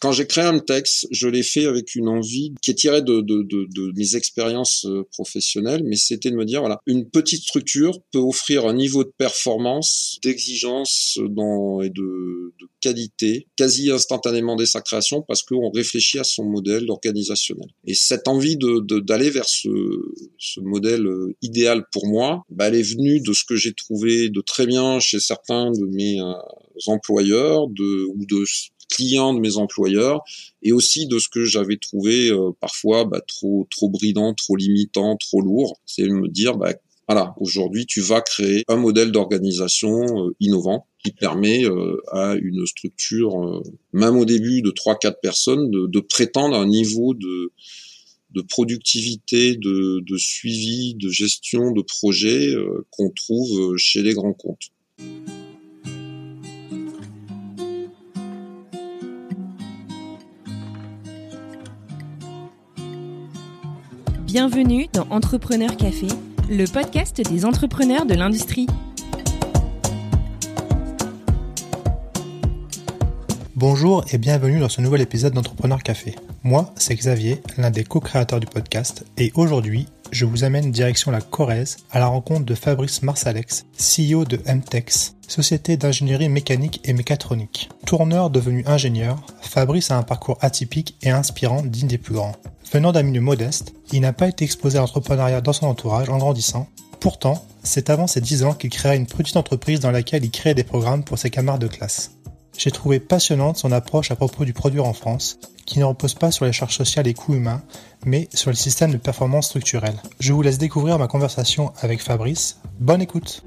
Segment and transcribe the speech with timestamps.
[0.00, 3.42] quand j'ai créé Amtex, je l'ai fait avec une envie qui est tirée de, de,
[3.42, 7.98] de, de mes expériences euh, professionnelles, mais c'était de me dire, voilà, une petite structure
[8.12, 14.66] peut offrir un niveau de performance, d'exigence dans, et de, de qualité quasi instantanément dès
[14.66, 17.68] sa création parce qu'on réfléchit à son modèle organisationnel.
[17.86, 19.68] Et cette envie de, d'aller vers ce,
[20.38, 24.28] ce modèle euh, idéal pour moi, bah, elle est venue de ce que j'ai trouvé
[24.28, 26.32] de très bien chez certains de mes euh,
[26.86, 28.44] employeurs de, ou de
[28.88, 30.22] clients de mes employeurs
[30.62, 35.16] et aussi de ce que j'avais trouvé euh, parfois bah, trop trop bridant, trop limitant,
[35.16, 35.80] trop lourd.
[35.86, 36.74] C'est de me dire bah,
[37.08, 42.66] voilà, aujourd'hui tu vas créer un modèle d'organisation euh, innovant qui permet euh, à une
[42.66, 43.62] structure,
[43.92, 47.52] même au début de 3-4 personnes, de, de, prétendre un niveau de,
[48.32, 52.52] de productivité, de, de, suivi, de gestion de projet
[52.90, 54.72] qu'on trouve chez les grands comptes.
[64.38, 66.08] Bienvenue dans Entrepreneur Café,
[66.50, 68.66] le podcast des entrepreneurs de l'industrie.
[73.54, 76.16] Bonjour et bienvenue dans ce nouvel épisode d'Entrepreneur Café.
[76.42, 81.20] Moi, c'est Xavier, l'un des co-créateurs du podcast, et aujourd'hui, je vous amène direction la
[81.20, 87.68] Corrèze à la rencontre de Fabrice Marsalex, CEO de MTEX, société d'ingénierie mécanique et mécatronique.
[87.84, 92.36] Tourneur devenu ingénieur, Fabrice a un parcours atypique et inspirant digne des plus grands.
[92.72, 96.18] Venant d'un milieu modeste, il n'a pas été exposé à l'entrepreneuriat dans son entourage en
[96.18, 96.68] grandissant.
[97.00, 100.54] Pourtant, c'est avant ses 10 ans qu'il créa une petite entreprise dans laquelle il créait
[100.54, 102.12] des programmes pour ses camarades de classe.
[102.56, 106.30] J'ai trouvé passionnante son approche à propos du produire en France, qui ne repose pas
[106.30, 107.62] sur les charges sociales et coûts humains,
[108.04, 110.00] mais sur le système de performance structurelle.
[110.20, 112.60] Je vous laisse découvrir ma conversation avec Fabrice.
[112.80, 113.42] Bonne écoute!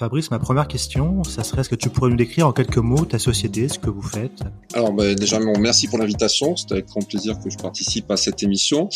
[0.00, 3.04] Fabrice, ma première question, ça serait est-ce que tu pourrais nous décrire en quelques mots
[3.04, 4.40] ta société, ce que vous faites?
[4.72, 6.56] Alors bah, déjà, merci pour l'invitation.
[6.56, 8.88] C'est avec grand plaisir que je participe à cette émission.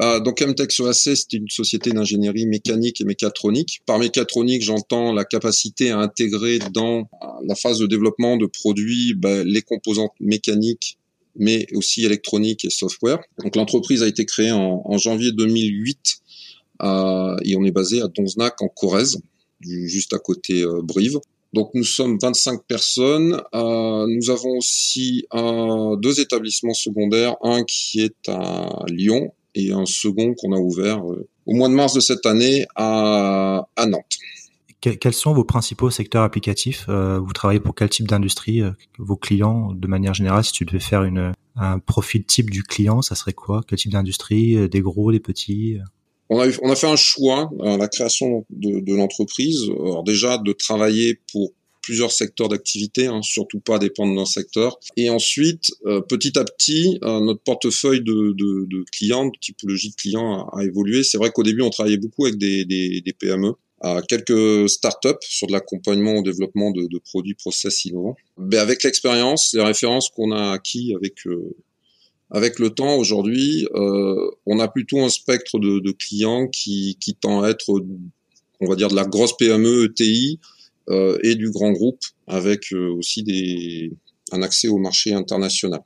[0.00, 3.80] Euh, donc MTech OAC, c'est une société d'ingénierie mécanique et mécatronique.
[3.86, 7.08] Par mécatronique, j'entends la capacité à intégrer dans
[7.46, 10.98] la phase de développement de produits bah, les composantes mécaniques
[11.36, 13.20] mais aussi électroniques et software.
[13.44, 16.16] Donc l'entreprise a été créée en, en janvier 2008
[16.82, 19.20] euh, et on est basé à Donznac en Corrèze
[19.62, 21.18] juste à côté euh, Brive.
[21.52, 23.42] Donc nous sommes 25 personnes.
[23.54, 30.34] Euh, nous avons aussi deux établissements secondaires, un qui est à Lyon et un second
[30.34, 34.18] qu'on a ouvert euh, au mois de mars de cette année à, Nantes.
[34.80, 36.88] quels sont vos principaux secteurs applicatifs?
[36.88, 38.62] Vous travaillez pour quel type d'industrie
[38.98, 41.02] Vos clients, de manière générale, si tu devais faire
[41.56, 43.62] un profil type du client, ça serait quoi?
[43.66, 44.68] Quel type d'industrie?
[44.68, 45.78] Des gros, des petits
[46.30, 50.38] on a, on a fait un choix à la création de, de l'entreprise, alors déjà
[50.38, 51.52] de travailler pour
[51.82, 54.78] plusieurs secteurs d'activité, hein, surtout pas dépendre d'un secteur.
[54.96, 59.90] Et ensuite, euh, petit à petit, euh, notre portefeuille de, de, de, clients, de typologie
[59.90, 61.02] de clients a, évolué.
[61.02, 65.08] C'est vrai qu'au début, on travaillait beaucoup avec des, des, des PME, à quelques startups
[65.22, 68.16] sur de l'accompagnement au développement de, de, produits process innovants.
[68.36, 71.56] Mais avec l'expérience, les références qu'on a acquis avec euh,
[72.30, 77.50] avec le temps, aujourd'hui, euh, on a plutôt un spectre de, clients qui, tend à
[77.50, 77.82] être,
[78.60, 80.38] on va dire, de la grosse PME, ETI
[80.90, 83.90] euh, et du grand groupe, avec euh, aussi
[84.30, 85.80] un accès au marché international.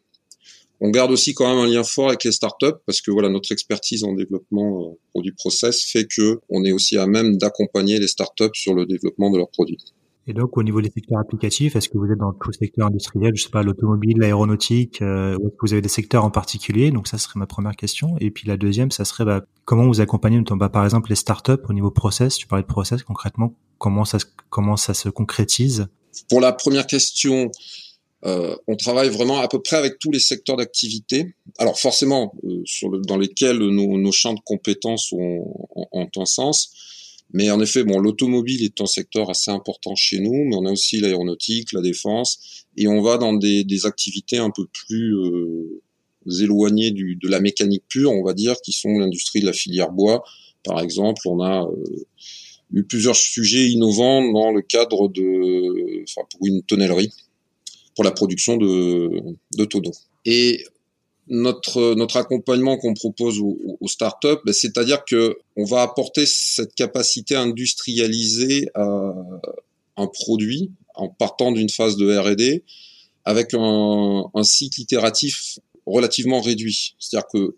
[0.81, 3.53] On garde aussi quand même un lien fort avec les startups parce que voilà notre
[3.53, 8.55] expertise en développement produit process fait que on est aussi à même d'accompagner les startups
[8.55, 9.79] sur le développement de leurs produits.
[10.27, 12.87] Et donc, au niveau des secteurs applicatifs, est-ce que vous êtes dans tout le secteur
[12.87, 16.31] industriel, je sais pas, l'automobile, l'aéronautique, euh, ou est-ce que vous avez des secteurs en
[16.31, 16.91] particulier?
[16.91, 18.17] Donc, ça serait ma première question.
[18.21, 21.17] Et puis la deuxième, ça serait bah, comment vous accompagnez, notamment, bah, par exemple, les
[21.17, 22.37] startups au niveau process?
[22.37, 23.55] Tu parlais de process concrètement.
[23.79, 24.19] Comment ça,
[24.49, 25.89] comment ça se concrétise?
[26.31, 27.51] Pour la première question,
[28.25, 31.35] euh, on travaille vraiment à peu près avec tous les secteurs d'activité.
[31.59, 36.09] Alors forcément, euh, sur le, dans lesquels nos, nos, champs de compétences ont, ont, ont
[36.17, 36.73] un sens.
[37.33, 40.73] Mais en effet, bon, l'automobile est un secteur assez important chez nous, mais on a
[40.73, 45.83] aussi l'aéronautique, la défense, et on va dans des, activités un peu plus euh,
[46.41, 49.91] éloignées du, de la mécanique pure, on va dire, qui sont l'industrie de la filière
[49.91, 50.23] bois.
[50.63, 52.07] Par exemple, on a euh,
[52.73, 57.11] eu plusieurs sujets innovants dans le cadre de, enfin, pour une tonnellerie,
[57.95, 59.11] pour la production de,
[59.57, 59.93] de tonneaux.
[60.25, 60.65] Et
[61.29, 66.75] notre notre accompagnement qu'on propose aux, aux startups, ben, c'est-à-dire que on va apporter cette
[66.75, 69.13] capacité à industrialiser euh,
[69.97, 72.65] un produit en partant d'une phase de R&D
[73.25, 76.95] avec un, un, cycle itératif relativement réduit.
[76.99, 77.57] C'est-à-dire que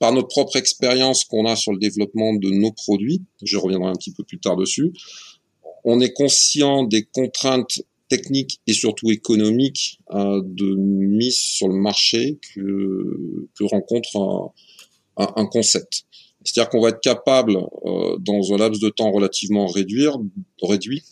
[0.00, 3.94] par notre propre expérience qu'on a sur le développement de nos produits, je reviendrai un
[3.94, 4.92] petit peu plus tard dessus,
[5.84, 12.38] on est conscient des contraintes techniques et surtout économiques euh, de mise sur le marché
[12.54, 14.16] que, que rencontre
[15.16, 16.04] un, un, concept.
[16.44, 20.18] C'est-à-dire qu'on va être capable, euh, dans un laps de temps relativement réduire,
[20.62, 21.02] réduit,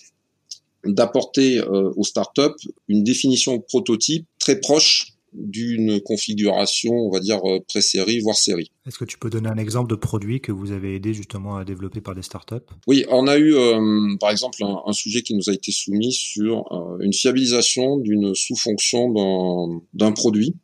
[0.84, 7.58] d'apporter euh, aux startups une définition prototype très proche d'une configuration, on va dire, euh,
[7.68, 8.70] pré-série, voire série.
[8.86, 11.64] Est-ce que tu peux donner un exemple de produit que vous avez aidé justement à
[11.64, 12.54] développer par des startups?
[12.86, 16.72] Oui, on a eu, euh, par exemple, un, sujet qui nous a été soumis sur
[16.72, 20.54] euh, une fiabilisation d'une sous-fonction d'un produit.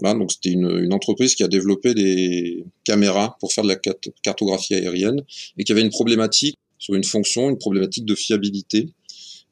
[0.00, 3.76] Là, donc c'était une, une, entreprise qui a développé des caméras pour faire de la
[4.22, 5.22] cartographie aérienne
[5.56, 8.90] et qui avait une problématique sur une fonction, une problématique de fiabilité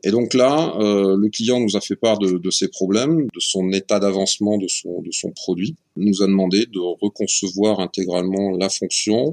[0.07, 3.73] et donc là, euh, le client nous a fait part de, ses problèmes, de son
[3.73, 9.33] état d'avancement de son, de son produit, nous a demandé de reconcevoir intégralement la fonction.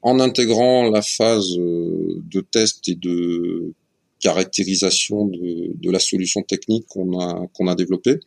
[0.00, 3.74] En intégrant la phase euh, de test et de
[4.20, 8.18] caractérisation de, de la solution technique qu'on a qu'on a développée.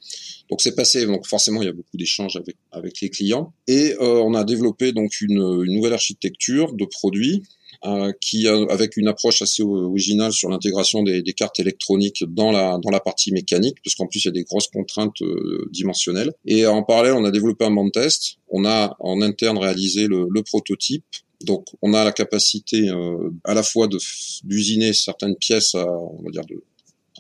[0.50, 1.06] Donc c'est passé.
[1.06, 4.44] Donc forcément il y a beaucoup d'échanges avec avec les clients et euh, on a
[4.44, 7.44] développé donc une, une nouvelle architecture de produits
[7.86, 12.78] euh, qui avec une approche assez originale sur l'intégration des, des, cartes électroniques dans la
[12.78, 16.34] dans la partie mécanique, parce qu'en plus il y a des grosses contraintes euh, dimensionnelles.
[16.46, 18.38] Et en parallèle, on a développé un banc test.
[18.50, 21.06] On a en interne réalisé le, le prototype.
[21.42, 23.88] Donc, on a la capacité euh, à la fois
[24.44, 26.62] d'usiner certaines pièces, à, on va dire de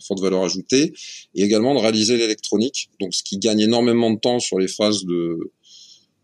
[0.05, 0.93] forte valeur ajoutée,
[1.35, 2.89] et également de réaliser l'électronique.
[2.99, 5.51] Donc, ce qui gagne énormément de temps sur les phases de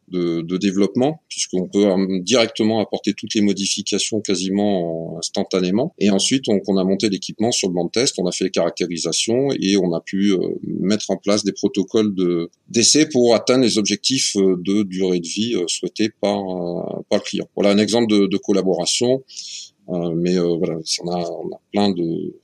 [0.09, 1.87] de, de développement, puisqu'on peut
[2.21, 5.93] directement apporter toutes les modifications quasiment instantanément.
[5.99, 8.45] Et ensuite, on, on a monté l'équipement sur le banc de test, on a fait
[8.45, 13.35] les caractérisations et on a pu euh, mettre en place des protocoles de d'essai pour
[13.35, 16.43] atteindre les objectifs euh, de durée de vie euh, souhaités par,
[17.09, 17.47] par le client.
[17.55, 19.23] Voilà un exemple de, de collaboration.
[19.87, 22.35] mais voilà, on a, on a plein de,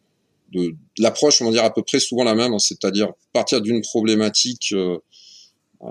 [0.51, 3.81] de, l'approche, on va dire à peu près souvent la même, hein, c'est-à-dire partir d'une
[3.81, 5.87] problématique euh,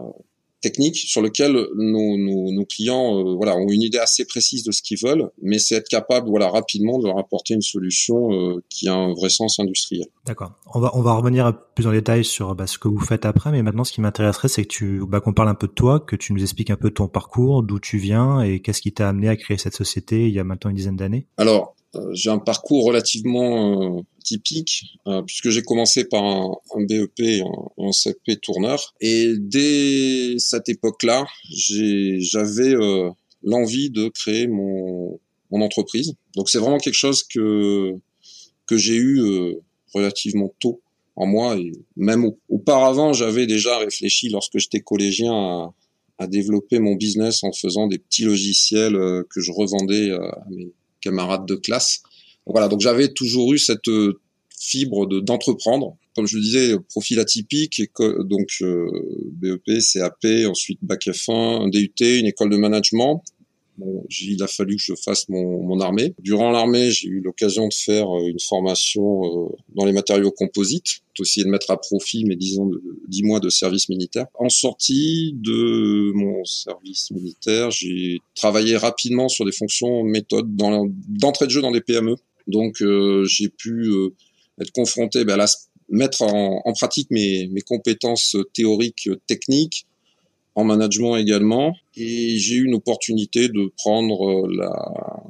[0.60, 4.72] technique sur lequel nos, nos, nos clients euh, voilà ont une idée assez précise de
[4.72, 8.62] ce qu'ils veulent, mais c'est être capable voilà rapidement de leur apporter une solution euh,
[8.68, 10.06] qui a un vrai sens industriel.
[10.26, 10.52] D'accord.
[10.74, 13.50] On va on va revenir plus en détail sur bah, ce que vous faites après,
[13.50, 16.00] mais maintenant ce qui m'intéresserait c'est que tu bah, qu'on parle un peu de toi,
[16.00, 19.08] que tu nous expliques un peu ton parcours, d'où tu viens et qu'est-ce qui t'a
[19.08, 21.26] amené à créer cette société il y a maintenant une dizaine d'années.
[21.36, 27.42] Alors euh, j'ai un parcours relativement euh, typique euh, puisque j'ai commencé par un, BEP
[27.78, 28.94] un, CP tourneur.
[29.00, 32.74] Et dès cette époque-là j'avais
[33.42, 35.18] l'envie de créer mon,
[35.50, 36.14] entreprise.
[36.36, 37.94] Donc c'est vraiment quelque chose que
[38.66, 39.20] que j'ai eu
[39.92, 40.80] relativement tôt
[41.16, 41.56] en moi.
[41.58, 45.72] Et même auparavant j'avais déjà réfléchi lorsque j'étais collégien
[46.18, 48.94] à développer mon business en faisant des petits logiciels
[49.28, 52.02] que je revendais à mes camarades de classe.
[52.46, 54.20] Voilà, donc j'avais toujours eu cette euh,
[54.58, 55.96] fibre de d'entreprendre.
[56.14, 58.90] Comme je le disais, profil atypique, donc euh,
[59.32, 63.22] BEP, CAP, ensuite bac F1, un DUT, une école de management.
[63.80, 66.12] Bon, il a fallu que je fasse mon, mon armée.
[66.18, 71.00] Durant l'armée, j'ai eu l'occasion de faire euh, une formation euh, dans les matériaux composites,
[71.18, 74.26] aussi de mettre à profit mes 10 ans de, 10 mois de service militaire.
[74.38, 81.50] En sortie de mon service militaire, j'ai travaillé rapidement sur des fonctions méthodes d'entrée de
[81.50, 82.16] jeu dans des PME.
[82.50, 83.90] Donc euh, j'ai pu
[84.60, 85.46] être confronté ben, à
[85.88, 89.86] mettre en, pratique mes, compétences théoriques techniques
[90.54, 91.74] en management également.
[91.96, 95.22] Et j'ai eu une opportunité de prendre euh, la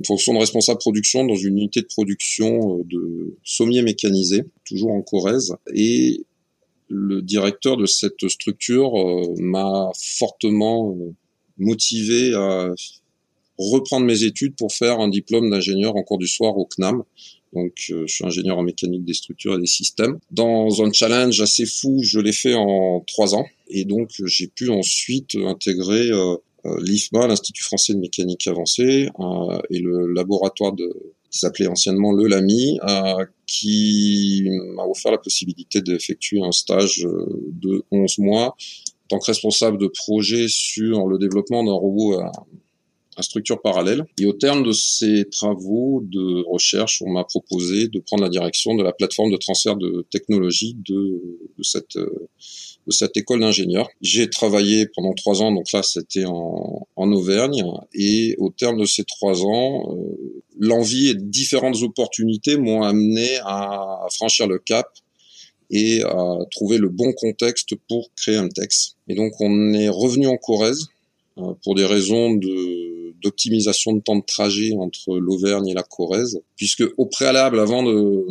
[0.00, 4.90] une fonction de responsable production dans une unité de production euh, de sommiers mécanisés, toujours
[4.90, 5.54] en Corrèze.
[5.72, 6.24] Et
[6.88, 10.96] le directeur de cette structure euh, m'a fortement
[11.58, 12.72] motivé à
[13.58, 17.04] reprendre mes études pour faire un diplôme d'ingénieur en cours du soir au CNAM,
[17.54, 20.18] donc, euh, je suis ingénieur en mécanique des structures et des systèmes.
[20.30, 23.46] Dans un challenge assez fou, je l'ai fait en trois ans.
[23.68, 29.58] Et donc, j'ai pu ensuite intégrer euh, euh l'IFMA, l'Institut français de mécanique avancée, euh,
[29.70, 30.92] et le laboratoire de
[31.30, 37.84] qui s'appelait anciennement le LAMI, euh, qui m'a offert la possibilité d'effectuer un stage de
[37.90, 42.20] 11 mois en tant que responsable de projet sur le développement d'un robot
[43.16, 44.04] à structure parallèle.
[44.18, 48.74] Et au terme de ces travaux de recherche, on m'a proposé de prendre la direction
[48.74, 51.96] de la plateforme de transfert de technologie de, de cette
[52.86, 53.88] de cette école d'ingénieurs.
[54.00, 58.84] J'ai travaillé pendant trois ans, donc là c'était en, en, Auvergne, et au terme de
[58.84, 64.86] ces trois ans, euh, l'envie et différentes opportunités m'ont amené à franchir le cap
[65.70, 68.96] et à trouver le bon contexte pour créer un texte.
[69.08, 70.88] Et donc on est revenu en Corrèze
[71.38, 72.93] euh, pour des raisons de
[73.24, 78.26] d'optimisation de temps de trajet entre l'Auvergne et la Corrèze, puisque au préalable, avant de,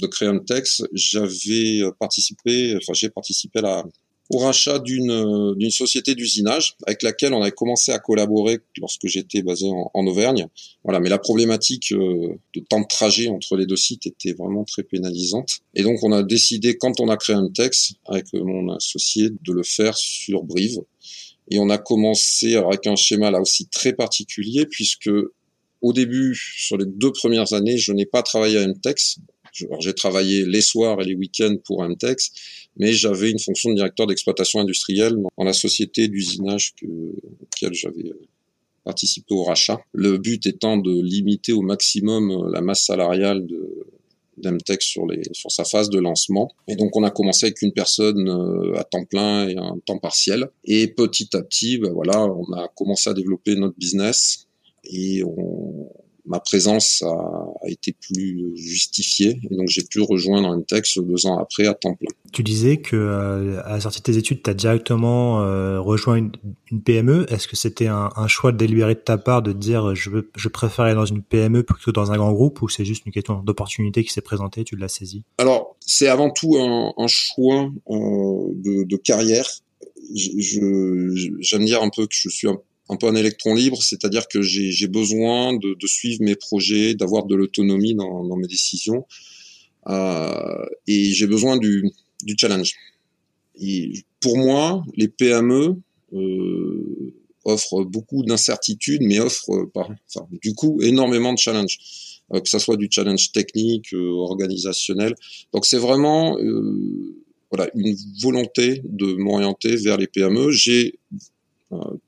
[0.00, 3.84] de créer un texte, j'avais participé, enfin j'ai participé à la,
[4.30, 9.66] au rachat d'une société d'usinage avec laquelle on avait commencé à collaborer lorsque j'étais basé
[9.68, 10.46] en, Auvergne.
[10.84, 14.62] Voilà, mais la problématique euh, de temps de trajet entre les deux sites était vraiment
[14.62, 15.58] très pénalisante.
[15.74, 19.52] Et donc on a décidé, quand on a créé un texte avec mon associé, de
[19.52, 20.80] le faire sur Brive.
[21.50, 25.10] Et on a commencé avec un schéma là aussi très particulier puisque
[25.82, 29.18] au début, sur les deux premières années, je n'ai pas travaillé à texte
[29.80, 32.32] j'ai travaillé les soirs et les week-ends pour Mtex,
[32.76, 38.12] mais j'avais une fonction de directeur d'exploitation industrielle dans la société d'usinage que, auquel j'avais
[38.84, 39.80] participé au rachat.
[39.92, 43.55] Le but étant de limiter au maximum la masse salariale de
[44.36, 46.50] d'Emtex sur, sur sa phase de lancement.
[46.68, 49.98] Et donc on a commencé avec une personne euh, à temps plein et un temps
[49.98, 50.48] partiel.
[50.64, 54.46] Et petit à petit, ben voilà, on a commencé à développer notre business
[54.84, 55.90] et on,
[56.26, 61.66] ma présence a, été plus justifiée et donc j'ai pu rejoindre Intex deux ans après
[61.66, 62.08] à temps plein.
[62.32, 66.16] Tu disais que euh, à la sortie de tes études, tu as directement euh, rejoint
[66.16, 66.32] une,
[66.84, 67.26] PME.
[67.32, 70.86] Est-ce que c'était un, choix délibéré de ta part de dire je, veux, je préfère
[70.86, 73.40] aller dans une PME plutôt que dans un grand groupe ou c'est juste une question
[73.42, 78.84] d'opportunité qui s'est présentée, tu l'as saisi Alors c'est avant tout un, choix euh, de,
[78.84, 79.48] de, carrière.
[80.14, 84.28] J'aime je, dire un peu que je suis un un peu un électron libre, c'est-à-dire
[84.28, 89.06] que j'ai besoin de, de, suivre mes projets, d'avoir de l'autonomie dans, dans, mes décisions,
[89.88, 91.90] euh, et j'ai besoin du,
[92.24, 92.74] du challenge.
[93.60, 95.76] Et pour moi, les PME
[96.12, 97.14] euh,
[97.44, 101.78] offrent beaucoup d'incertitudes, mais offrent par, enfin, du coup énormément de challenges,
[102.32, 105.14] euh, que ça soit du challenge technique, euh, organisationnel.
[105.52, 107.16] Donc c'est vraiment euh,
[107.50, 110.50] voilà une volonté de m'orienter vers les PME.
[110.50, 111.16] J'ai euh,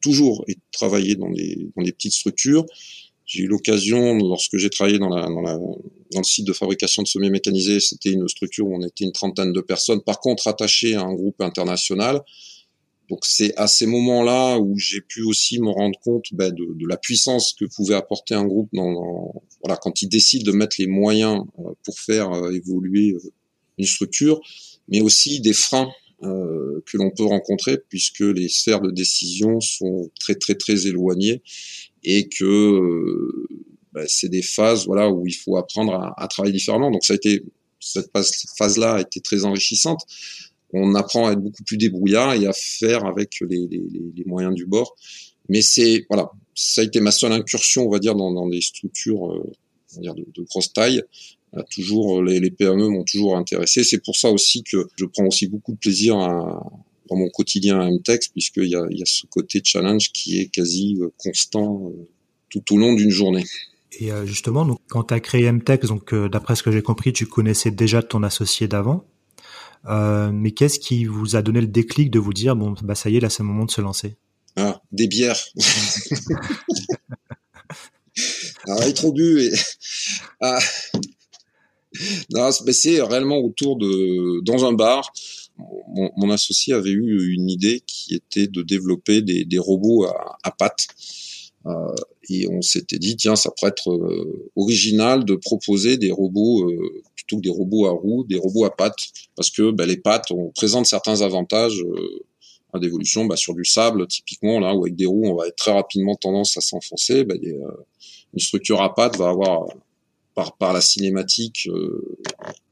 [0.01, 2.65] toujours et travailler dans des, dans des petites structures.
[3.27, 7.03] J'ai eu l'occasion, lorsque j'ai travaillé dans, la, dans, la, dans le site de fabrication
[7.03, 10.49] de semets mécanisés, c'était une structure où on était une trentaine de personnes, par contre
[10.49, 12.23] attaché à un groupe international.
[13.11, 16.87] Donc c'est à ces moments-là où j'ai pu aussi me rendre compte ben, de, de,
[16.87, 20.87] la puissance que pouvait apporter un groupe dans, voilà quand il décide de mettre les
[20.87, 23.15] moyens euh, pour faire euh, évoluer
[23.79, 24.41] une structure,
[24.89, 25.91] mais aussi des freins
[26.23, 31.43] euh, que l'on peut rencontrer puisque les sphères de décision sont très très très éloignées
[32.03, 33.47] et que euh,
[33.93, 36.91] bah, c'est des phases voilà où il faut apprendre à, à, travailler différemment.
[36.91, 37.45] Donc ça a été
[37.81, 38.11] cette
[38.57, 40.01] phase-là a été très enrichissante.
[40.73, 43.83] On apprend à être beaucoup plus débrouillard et à faire avec les, les,
[44.15, 44.97] les moyens du bord.
[45.49, 48.61] Mais c'est voilà, ça a été ma seule incursion, on va dire, dans, dans des
[48.61, 49.53] structures euh,
[49.97, 51.03] de, de grosse taille
[51.71, 53.85] toujours les, les PME m'ont toujours intéressé.
[53.85, 56.63] C'est pour ça aussi que je prends aussi beaucoup de plaisir à,
[57.09, 60.39] dans mon quotidien à MTEX, puisqu'il y a, il y a ce côté challenge qui
[60.39, 62.09] est quasi euh, constant euh,
[62.51, 63.45] tout au long d'une journée.
[64.01, 67.13] Et euh, justement, donc, quand tu as créé MTEX, donc d'après ce que j'ai compris,
[67.13, 69.05] tu connaissais déjà ton associé d'avant.
[69.87, 73.11] Euh, mais qu'est-ce qui vous a donné le déclic de vous dire bon bah ça
[73.11, 74.17] y est là c'est le moment de se lancer?
[74.57, 75.41] Ah des bières.
[78.67, 79.53] Alors il trop bu et
[80.41, 80.59] ah,
[82.31, 85.13] non, mais c'est réellement autour de dans un bar.
[85.89, 90.39] Mon, mon, associé avait eu une idée qui était de développer des, des robots à,
[90.45, 90.87] à pattes.
[91.67, 91.73] Euh,
[92.31, 97.03] et on s'était dit tiens ça pourrait être euh, original de proposer des robots euh,
[97.17, 100.31] plutôt que des robots à roues, des robots à pattes parce que ben, les pattes
[100.31, 102.25] on présente certains avantages euh,
[102.73, 105.57] à d'évolution bah, sur du sable typiquement là où avec des roues on va être
[105.57, 107.25] très rapidement tendance à s'enfoncer.
[107.25, 109.67] Ben, une structure à pattes va avoir
[110.59, 112.19] par, la cinématique euh,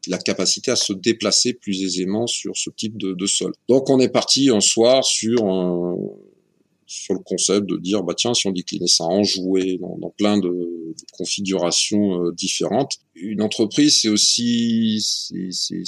[0.06, 3.52] la capacité à se déplacer plus aisément sur ce type de, sol.
[3.68, 5.42] Donc on est parti un soir sur
[6.87, 10.11] sur le concept de dire bah tiens si on déclinait ça en jouet dans, dans
[10.11, 12.99] plein de, configurations euh, différentes.
[13.14, 15.80] Une entreprise c'est aussi c'est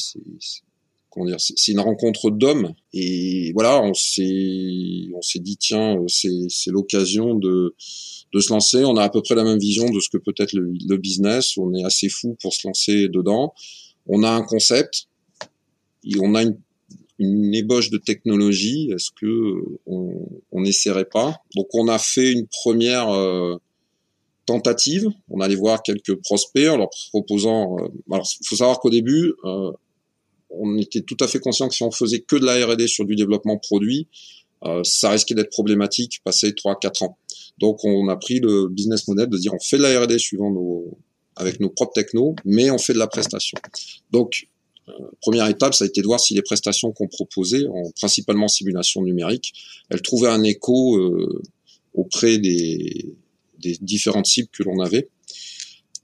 [1.10, 6.04] comment dire c'est une rencontre d'hommes et voilà on s'est on s'est dit tiens euh,
[6.08, 7.74] c'est c'est l'occasion de
[8.32, 8.84] de se lancer.
[8.84, 11.56] On a à peu près la même vision de ce que peut être le, business.
[11.56, 13.54] On est assez fou pour se lancer dedans.
[14.06, 15.08] On a un concept
[16.04, 16.58] et on a une,
[17.18, 18.90] une ébauche de technologie.
[18.94, 21.40] Est-ce que on n'essaierait pas?
[21.56, 23.56] Donc on a fait une première euh,
[24.46, 25.08] tentative.
[25.28, 27.78] On allait voir quelques prospects en leur proposant.
[27.78, 29.72] Euh, alors faut savoir qu'au début, euh,
[30.50, 33.04] on était tout à fait conscient que si on faisait que de la R&D sur
[33.04, 34.08] du développement produit,
[34.82, 37.18] ça risquait d'être problématique passer 3-4 ans.
[37.58, 40.50] Donc on a pris le business model de dire on fait de la R&D suivant
[40.50, 40.98] nos
[41.38, 43.56] avec nos propres technos, mais on fait de la prestation.
[44.10, 44.48] Donc
[44.88, 48.48] euh, première étape, ça a été de voir si les prestations qu'on proposait, en principalement
[48.48, 49.52] simulation numérique,
[49.90, 51.42] elles trouvaient un écho euh,
[51.94, 53.14] auprès des,
[53.60, 55.08] des différentes cibles que l'on avait.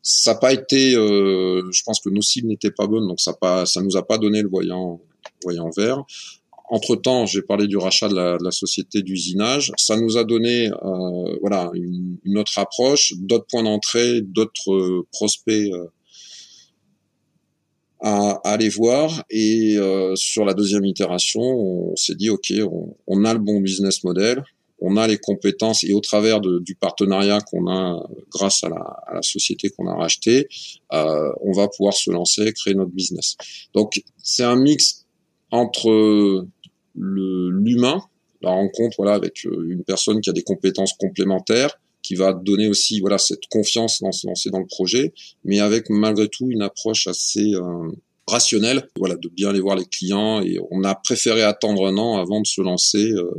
[0.06, 3.32] Ça n'a pas été, euh, je pense que nos cibles n'étaient pas bonnes, donc ça
[3.32, 5.00] pas, ça nous a pas donné le voyant,
[5.42, 6.04] voyant vert.
[6.68, 9.72] Entre temps, j'ai parlé du rachat de la, de la société d'usinage.
[9.78, 15.72] Ça nous a donné, euh, voilà, une, une, autre approche, d'autres points d'entrée, d'autres prospects
[15.72, 15.86] euh,
[18.00, 19.24] à, à, aller voir.
[19.30, 23.60] Et euh, sur la deuxième itération, on s'est dit, ok, on, on, a le bon
[23.60, 24.42] business model,
[24.86, 29.70] on a les compétences et au travers du partenariat qu'on a grâce à la, société
[29.70, 30.46] qu'on a racheté,
[30.92, 33.36] euh, on va pouvoir se lancer, créer notre business.
[33.72, 35.06] Donc c'est un mix
[35.50, 36.46] entre
[36.94, 38.02] l'humain,
[38.42, 42.68] la rencontre voilà avec euh, une personne qui a des compétences complémentaires, qui va donner
[42.68, 45.14] aussi voilà cette confiance dans se lancer dans le projet,
[45.44, 47.90] mais avec malgré tout une approche assez euh,
[48.26, 52.18] rationnelle, voilà, de bien aller voir les clients et on a préféré attendre un an
[52.18, 53.10] avant de se lancer.
[53.12, 53.30] Euh,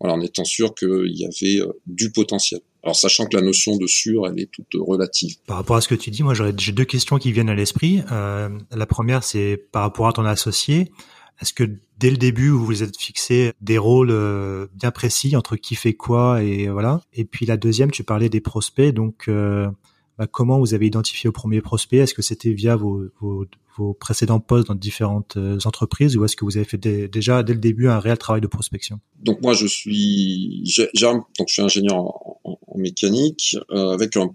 [0.00, 2.60] voilà, en étant sûr qu'il y avait euh, du potentiel.
[2.86, 5.34] Alors sachant que la notion de sûr, elle est toute relative.
[5.46, 8.02] Par rapport à ce que tu dis, moi j'ai deux questions qui viennent à l'esprit.
[8.12, 10.92] Euh, la première, c'est par rapport à ton associé.
[11.40, 11.64] Est-ce que
[11.98, 15.94] dès le début, vous vous êtes fixé des rôles euh, bien précis entre qui fait
[15.94, 17.00] quoi et voilà.
[17.12, 19.68] Et puis la deuxième, tu parlais des prospects, donc euh,
[20.18, 21.98] bah, comment vous avez identifié vos premiers prospects?
[21.98, 23.46] Est-ce que c'était via vos, vos,
[23.76, 27.52] vos, précédents postes dans différentes euh, entreprises ou est-ce que vous avez fait déjà dès
[27.52, 29.00] le début un réel travail de prospection?
[29.22, 30.62] Donc moi je suis
[31.04, 34.34] donc je suis ingénieur en, mécanique euh, avec un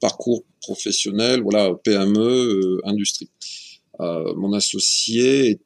[0.00, 3.30] parcours professionnel voilà PME euh, industrie.
[4.00, 5.58] Euh, mon associé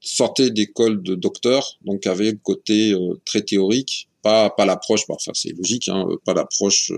[0.00, 5.32] sortait d'école de docteur donc avait le côté euh, très théorique pas pas l'approche enfin
[5.34, 6.92] c'est logique hein, pas l'approche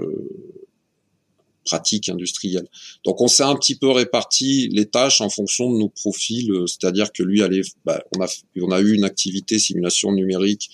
[1.70, 2.66] pratique industrielle.
[3.04, 6.66] Donc on s'est un petit peu réparti les tâches en fonction de nos profils, euh,
[6.66, 10.68] c'est-à-dire que lui allait, bah, on a eu une activité simulation numérique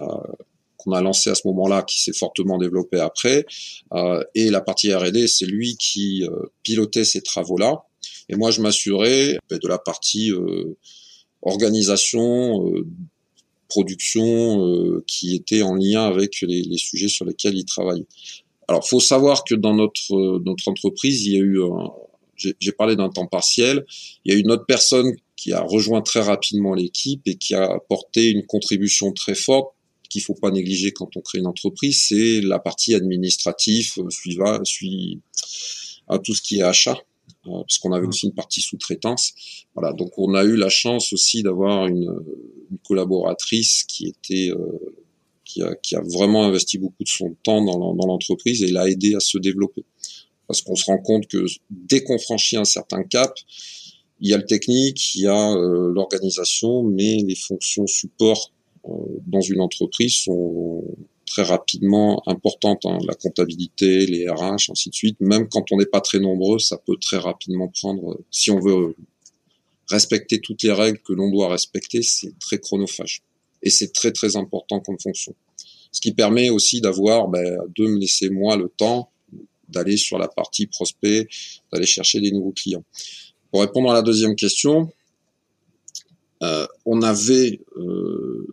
[0.00, 0.06] euh,
[0.76, 3.46] qu'on a lancée à ce moment-là, qui s'est fortement développée après,
[3.94, 6.24] euh, et la partie R&D, c'est lui qui
[6.62, 7.82] pilotait ces travaux-là,
[8.28, 10.30] et moi je m'assurais bah, de la partie
[11.42, 12.72] organisation.
[13.68, 18.06] production qui était en lien avec les, sujets sur lesquels il travaillait.
[18.68, 21.60] Alors, faut savoir que dans notre euh, notre entreprise, il y a eu,
[22.36, 23.84] j'ai parlé d'un temps partiel,
[24.24, 27.54] il y a eu une autre personne qui a rejoint très rapidement l'équipe et qui
[27.54, 29.74] a apporté une contribution très forte
[30.12, 34.62] qu'il faut pas négliger quand on crée une entreprise, c'est la partie administrative euh, suivant
[34.64, 35.20] suit
[36.08, 36.98] à tout ce qui est achat
[37.46, 38.10] euh, parce qu'on avait mmh.
[38.10, 39.32] aussi une partie sous-traitance.
[39.74, 42.14] Voilà, donc on a eu la chance aussi d'avoir une,
[42.70, 44.50] une, collaboratrice qui était
[45.82, 49.38] qui a, vraiment investi beaucoup de son temps dans l'entreprise et l'a aidé à se
[49.38, 49.84] développer.
[50.46, 53.32] Parce qu'on se rend compte que dès qu'on franchit un certain cap,
[54.20, 58.52] il y a le technique, il y a euh, l'organisation, mais les fonctions support
[58.84, 58.90] euh,
[59.26, 60.84] dans une entreprise sont
[61.26, 62.84] très rapidement importantes.
[62.84, 62.98] Hein.
[63.06, 65.16] La comptabilité, les RH, ainsi de suite.
[65.20, 68.20] Même quand on n'est pas très nombreux, ça peut très rapidement prendre.
[68.30, 68.94] Si on veut
[69.88, 73.22] respecter toutes les règles que l'on doit respecter, c'est très chronophage
[73.62, 75.34] et c'est très très important comme fonction.
[75.90, 79.10] Ce qui permet aussi d'avoir, ben, de me laisser moi le temps
[79.68, 81.28] d'aller sur la partie prospect,
[81.72, 82.84] d'aller chercher des nouveaux clients.
[83.50, 84.90] Pour répondre à la deuxième question,
[86.42, 88.46] euh, on avait euh,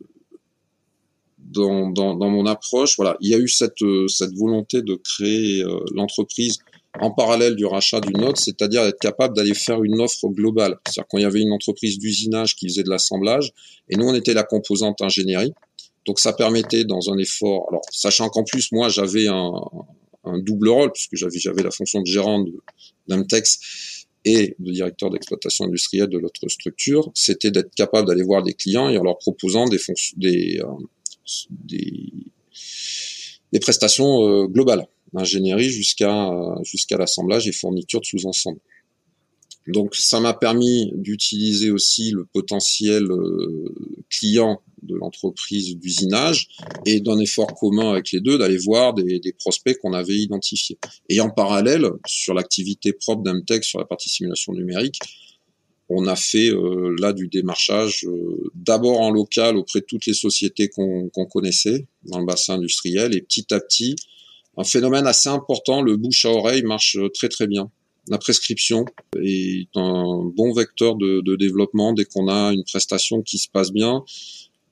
[1.37, 5.63] dans, dans, dans, mon approche, voilà, il y a eu cette, cette volonté de créer
[5.63, 6.59] euh, l'entreprise
[6.99, 10.77] en parallèle du rachat d'une autre, c'est-à-dire être capable d'aller faire une offre globale.
[10.87, 13.51] C'est-à-dire il y avait une entreprise d'usinage qui faisait de l'assemblage,
[13.89, 15.53] et nous on était la composante ingénierie,
[16.05, 19.51] donc ça permettait dans un effort, alors sachant qu'en plus moi j'avais un,
[20.23, 22.43] un, double rôle puisque j'avais j'avais la fonction de gérant
[23.07, 28.53] d'Amtex et de directeur d'exploitation industrielle de notre structure, c'était d'être capable d'aller voir des
[28.53, 30.65] clients et en leur proposant des fonctions, des, euh,
[31.49, 32.11] des,
[33.51, 36.29] des prestations euh, globales d'ingénierie jusqu'à
[36.63, 38.59] jusqu'à l'assemblage et fourniture de sous-ensemble.
[39.67, 43.73] Donc ça m'a permis d'utiliser aussi le potentiel euh,
[44.09, 46.47] client de l'entreprise d'usinage
[46.85, 50.79] et d'un effort commun avec les deux d'aller voir des, des prospects qu'on avait identifiés.
[51.09, 54.99] Et en parallèle, sur l'activité propre d'Amtech sur la partie simulation numérique,
[55.89, 60.13] on a fait euh, là du démarchage euh, d'abord en local auprès de toutes les
[60.13, 63.95] sociétés qu'on connaissait dans le bassin industriel et petit à petit
[64.57, 65.81] un phénomène assez important.
[65.81, 67.71] Le bouche à oreille marche très très bien.
[68.07, 68.85] La prescription
[69.21, 73.71] est un bon vecteur de, de développement dès qu'on a une prestation qui se passe
[73.71, 74.03] bien.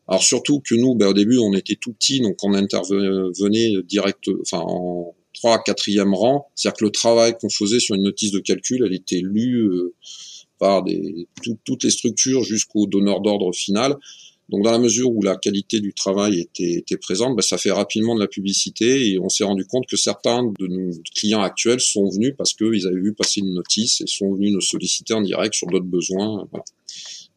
[0.08, 4.30] Alors surtout que nous, ben, au début, on était tout petits, donc on intervenait direct,
[4.42, 6.50] enfin en 3 quatrième rang.
[6.56, 9.94] C'est-à-dire que le travail qu'on faisait sur une notice de calcul, elle était lue euh,
[10.60, 11.28] par des,
[11.66, 13.96] toutes les structures jusqu'au donneur d'ordre final.
[14.50, 17.72] Donc dans la mesure où la qualité du travail était, était présente, bah, ça fait
[17.72, 21.82] rapidement de la publicité et on s'est rendu compte que certains de nos clients actuels
[21.82, 25.22] sont venus parce qu'ils avaient vu passer une notice et sont venus nous solliciter en
[25.22, 26.48] direct sur d'autres besoins.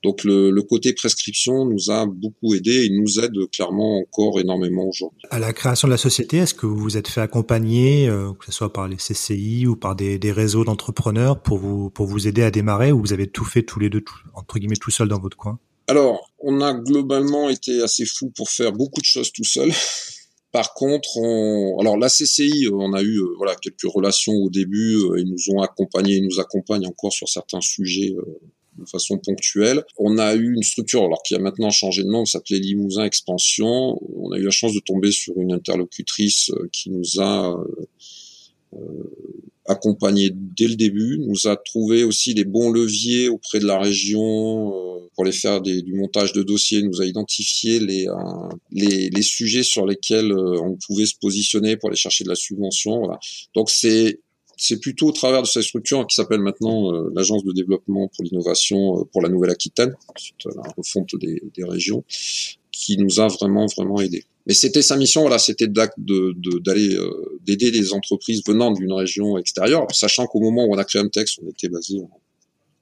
[0.02, 4.88] Donc le, le, côté prescription nous a beaucoup aidé et nous aide clairement encore énormément
[4.88, 5.20] aujourd'hui.
[5.30, 8.46] À la création de la société, est-ce que vous vous êtes fait accompagner, euh, que
[8.46, 12.26] ce soit par les CCI ou par des, des réseaux d'entrepreneurs pour vous pour vous
[12.26, 14.90] aider à démarrer, ou vous avez tout fait tous les deux, tout, entre guillemets, tout
[14.90, 15.58] seul dans votre coin?
[15.86, 19.70] Alors, on a globalement été assez fou pour faire beaucoup de choses tout seul.
[20.52, 21.78] Par contre, on...
[21.78, 25.54] alors la CCI, on a eu euh, voilà quelques relations au début, euh, ils nous
[25.54, 28.14] ont accompagnés, ils nous accompagnent encore sur certains sujets
[28.78, 29.84] de façon ponctuelle.
[29.98, 33.98] On a eu une structure, alors qui a maintenant changé de nom, s'appelait Limousin Expansion.
[34.16, 37.64] On a eu la chance de tomber sur une interlocutrice euh, qui nous a
[38.74, 38.78] euh,
[39.66, 44.72] accompagné dès le début, nous a trouvé aussi les bons leviers auprès de la région
[44.72, 48.14] euh, pour les faire des, du montage de dossiers, nous a identifié les, euh,
[48.72, 52.98] les, les, sujets sur lesquels on pouvait se positionner pour aller chercher de la subvention.
[52.98, 53.18] Voilà.
[53.54, 54.20] Donc c'est
[54.60, 58.24] c'est plutôt au travers de cette structure qui s'appelle maintenant euh, l'Agence de développement pour
[58.24, 62.04] l'innovation euh, pour la Nouvelle-Aquitaine, suite à la refonte des, régions,
[62.70, 64.24] qui nous a vraiment vraiment aidé.
[64.46, 66.34] Mais c'était sa mission, voilà, c'était d'aller de,
[66.68, 71.02] euh, d'aider les entreprises venant d'une région extérieure, sachant qu'au moment où on a créé
[71.08, 72.10] texte, on était basé en,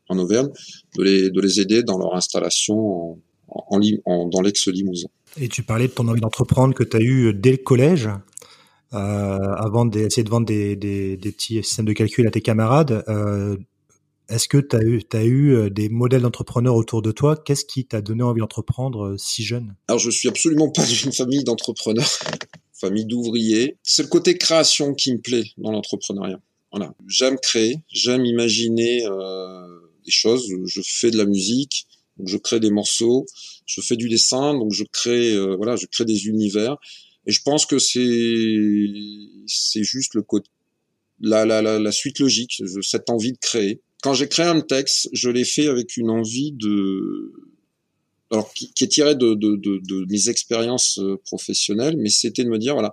[0.09, 0.49] en Auvergne,
[0.97, 5.09] de les, de les aider dans leur installation en, en, dans l'ex-Limousin.
[5.41, 8.09] Et tu parlais de ton envie d'entreprendre que tu as eu dès le collège?
[8.95, 13.05] Euh, avant d'essayer de vendre des, des, des, petits systèmes de calcul à tes camarades.
[13.09, 13.57] Euh,
[14.31, 17.37] Est-ce que tu as eu, as eu euh, des modèles d'entrepreneurs autour de toi?
[17.37, 19.75] Qu'est-ce qui t'a donné envie d'entreprendre si jeune?
[19.89, 22.09] Alors, je suis absolument pas d'une famille d'entrepreneurs,
[22.73, 23.77] famille d'ouvriers.
[23.83, 26.41] C'est le côté création qui me plaît dans l'entrepreneuriat.
[26.73, 26.95] Voilà.
[27.07, 29.67] J'aime créer, j'aime imaginer euh,
[30.05, 30.51] des choses.
[30.67, 33.27] Je fais de la musique, donc je crée des morceaux.
[33.67, 36.77] Je fais du dessin, donc je crée, euh, voilà, je crée des univers.
[37.29, 38.57] Et je pense que c'est
[39.47, 40.51] c'est juste le côté
[41.21, 43.81] la, suite logique, cette envie de créer.
[44.03, 47.33] Quand j'ai créé un texte, je l'ai fait avec une envie de
[48.31, 52.93] alors qui, est tirée de, mes expériences euh, professionnelles, mais c'était de me dire voilà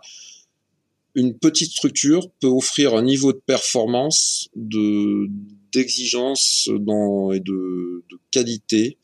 [1.14, 5.30] une petite structure peut offrir un niveau de performance, de
[5.72, 8.98] d'exigence dans et de qualité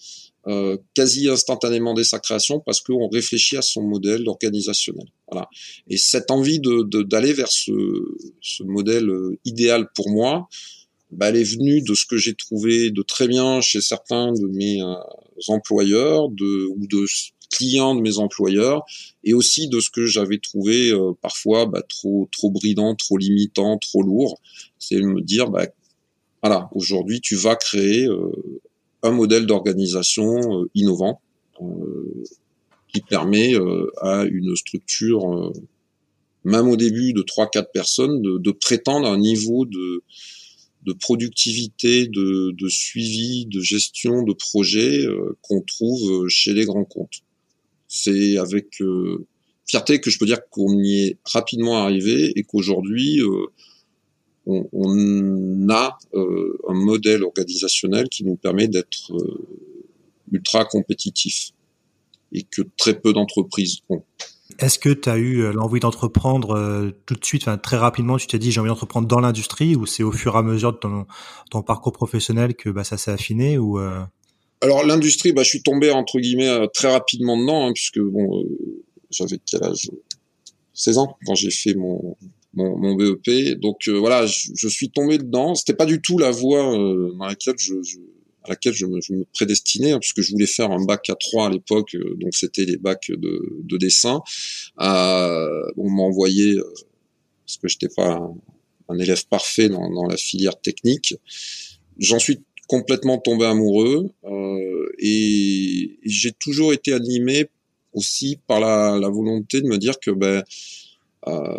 [0.48, 5.06] euh, quasi instantanément dès sa création parce qu'on réfléchit à son modèle organisationnel.
[5.32, 5.48] Voilà.
[5.88, 7.72] Et cette envie de d'aller vers ce,
[8.42, 10.48] ce, modèle euh, idéal pour moi,
[11.12, 14.48] bah, elle est venue de ce que j'ai trouvé de très bien chez certains de
[14.48, 14.96] mes euh,
[15.48, 17.06] employeurs, de ou de
[17.52, 18.84] clients de mes employeurs,
[19.24, 23.78] et aussi de ce que j'avais trouvé euh, parfois bah, trop trop bridant, trop limitant,
[23.78, 24.40] trop lourd.
[24.80, 25.68] C'est me dire bah
[26.42, 28.08] voilà, aujourd'hui tu vas créer
[29.04, 31.22] un modèle d'organisation euh, innovant
[31.62, 32.24] euh,
[32.94, 35.52] qui permet euh, à une structure,
[36.44, 40.04] même au début de 3-4 personnes, de, de, prétendre un niveau de,
[40.84, 45.06] de productivité, de, de, suivi, de gestion de projet
[45.42, 47.22] qu'on trouve chez les grands comptes.
[47.88, 48.82] C'est avec
[49.66, 53.22] fierté que je peux dire qu'on y est rapidement arrivé et qu'aujourd'hui,
[54.52, 59.48] on, on a euh, un modèle organisationnel qui nous permet d'être euh,
[60.32, 61.52] ultra compétitif
[62.32, 64.04] et que très peu d'entreprises ont.
[64.60, 68.40] Est-ce que tu as eu euh, l'envie d'entreprendre tout de suite, très rapidement, tu t'es
[68.40, 71.06] dit j'ai envie d'entreprendre dans l'industrie ou c'est au fur et à mesure de ton,
[71.50, 73.80] ton parcours professionnel que bah, ça s'est affiné ou
[74.60, 78.46] Alors l'industrie, bah, je suis tombé entre guillemets très rapidement dedans hein, puisque bon,
[79.10, 79.90] j'avais quel âge?
[80.74, 82.16] 16 ans quand j'ai fait mon,
[82.54, 83.60] mon, mon BEP.
[83.60, 85.56] Donc euh, voilà, je, je, suis tombé dedans.
[85.56, 87.98] C'était pas du tout la voie euh, dans laquelle je, je,
[88.44, 91.16] à laquelle je me, je me prédestinais, hein, puisque je voulais faire un bac à
[91.16, 94.22] 3 à l'époque, euh, donc c'était les bacs de, de dessin.
[94.78, 96.56] on m'a envoyé,
[97.46, 98.20] parce que j'étais pas
[98.90, 101.16] un, élève parfait dans, dans la filière technique.
[101.98, 104.10] J'en suis complètement tombé amoureux
[104.98, 107.50] et, et j'ai toujours été animé
[107.94, 110.44] aussi par la, la, volonté de me dire que ben
[111.28, 111.58] euh,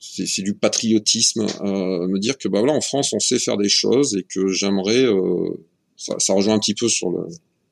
[0.00, 3.68] c'est du patriotisme, euh, me dire que bah voilà en France on sait faire des
[3.68, 5.50] choses et que j'aimerais, euh,
[5.96, 7.10] ça, ça, rejoint un petit peu sur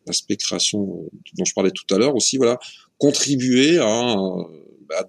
[0.06, 2.58] l'aspect création euh, dont je parlais tout à l'heure aussi, voilà,
[2.98, 4.16] contribuer à,
[4.88, 5.08] bah,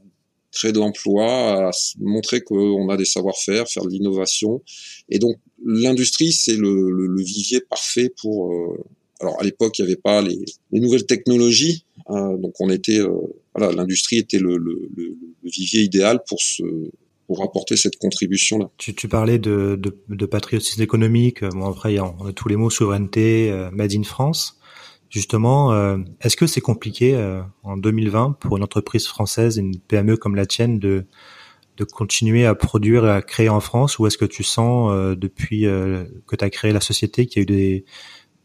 [0.51, 4.62] créer de l'emploi, à montrer qu'on a des savoir-faire, faire de l'innovation,
[5.10, 8.51] et donc l'industrie c'est le, le, le, vivier parfait pour.
[8.51, 8.84] Euh,
[9.19, 10.38] alors à l'époque il n'y avait pas les,
[10.71, 12.99] les, nouvelles technologies, euh, donc on était,
[13.56, 14.89] voilà, l'industrie était le, le,
[15.43, 16.63] vivier idéal pour se
[17.27, 18.69] pour apporter cette contribution-là.
[18.77, 21.43] Tu, tu, parlais de, de, de, patriotisme économique.
[21.43, 24.57] Bon, après, on a tous les mots souveraineté, euh, Made in France.
[25.09, 30.17] Justement, euh, est-ce que c'est compliqué euh, en 2020 pour une entreprise française, une PME
[30.17, 31.05] comme la tienne, de,
[31.77, 33.99] de continuer à produire et à créer en France?
[33.99, 37.39] Ou est-ce que tu sens euh, depuis que tu as créé la société qu'il y
[37.39, 37.85] a eu des,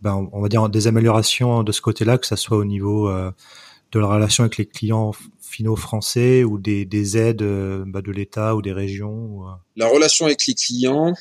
[0.03, 3.99] ben, on va dire des améliorations de ce côté-là, que ça soit au niveau de
[4.01, 5.13] la relation avec les clients
[5.53, 7.45] finaux français ou des, des aides
[7.87, 9.43] bah, de l'État ou des régions
[9.77, 11.15] La relation avec les clients,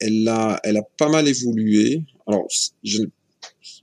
[0.00, 2.04] elle a, elle a pas mal évolué.
[2.26, 2.46] Alors,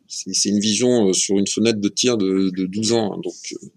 [0.08, 3.36] c'est une vision euh, sur une fenêtre de tir de, de 12 ans, hein, donc
[3.54, 3.68] euh,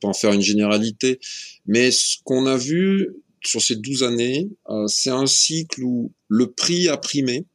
[0.00, 1.18] pas en faire une généralité.
[1.66, 6.50] Mais ce qu'on a vu sur ces 12 années, euh, c'est un cycle où le
[6.52, 7.46] prix a primé,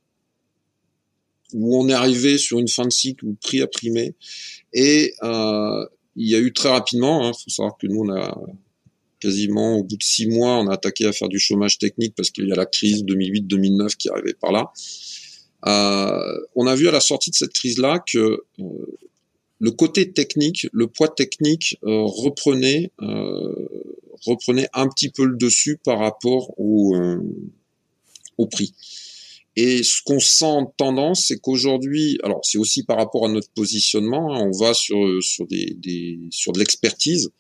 [1.54, 4.16] où on est arrivé sur une fin de cycle où le prix a primé,
[4.74, 8.16] et euh, il y a eu très rapidement, il hein, faut savoir que nous on
[8.16, 8.38] a
[9.20, 12.30] quasiment au bout de six mois, on a attaqué à faire du chômage technique parce
[12.30, 14.72] qu'il y a la crise 2008-2009 qui arrivait par là.
[15.66, 18.18] Euh, on a vu à la sortie de cette crise-là que
[18.60, 18.64] euh,
[19.60, 22.92] le côté technique, le poids technique euh, reprenait
[24.26, 26.96] reprenait un petit peu le dessus par rapport au,
[28.38, 28.74] au prix.
[29.56, 33.50] Et ce qu'on sent en tendance, c'est qu'aujourd'hui, alors c'est aussi par rapport à notre
[33.52, 37.32] positionnement, hein, on va sur sur des, des sur de l'expertise.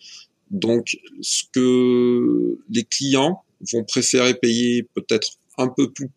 [0.51, 6.09] Donc, ce que les clients vont préférer payer peut-être un peu plus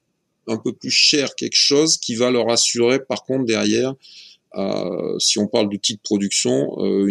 [0.48, 3.94] un peu plus cher quelque chose qui va leur assurer par contre derrière,
[4.54, 7.08] euh, si on parle d'outils de production, euh,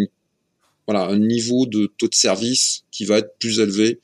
[0.88, 4.00] voilà, un niveau de taux de service qui va être plus élevé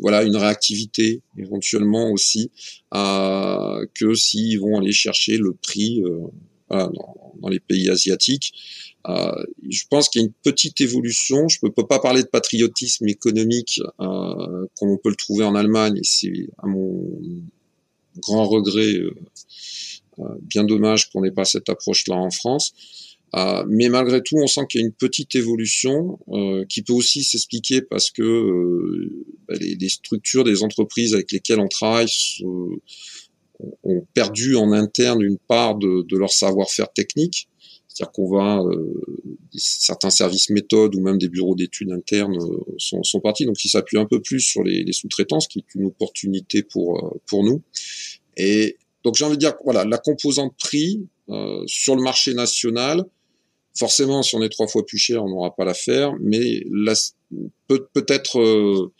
[0.00, 2.50] voilà une réactivité éventuellement aussi
[2.94, 6.26] euh, que s'ils vont aller chercher le prix euh,
[6.70, 8.52] dans, les pays asiatiques.
[9.08, 9.32] Euh,
[9.68, 11.48] je pense qu'il y a une petite évolution.
[11.48, 15.54] Je ne peux pas parler de patriotisme économique euh, comme on peut le trouver en
[15.54, 16.00] Allemagne.
[16.02, 17.18] C'est à mon
[18.20, 19.14] grand regret, euh,
[20.18, 22.72] euh, bien dommage qu'on n'ait pas cette approche-là en France.
[23.36, 26.18] Euh, mais malgré tout, on sent qu'il y a une petite évolution
[26.68, 32.08] qui peut aussi s'expliquer parce que bah, les, structures des entreprises avec lesquelles on travaille
[33.82, 37.48] ont perdu en interne une part de, leur savoir-faire technique.
[37.88, 38.62] C'est-à-dire qu'on va,
[39.56, 42.38] certains services méthodes ou même des bureaux d'études internes
[42.78, 45.74] sont, sont, partis, donc ils s'appuient un peu plus sur les, les sous-traitances, qui est
[45.74, 47.60] une opportunité pour pour nous.
[48.36, 53.04] Et donc j'ai envie de dire, voilà, la composante prix euh, sur le marché national,
[53.78, 56.62] forcément, si on est trois fois plus cher, on n'aura pas l'affaire, mais
[57.68, 58.92] peut peut-être, euh,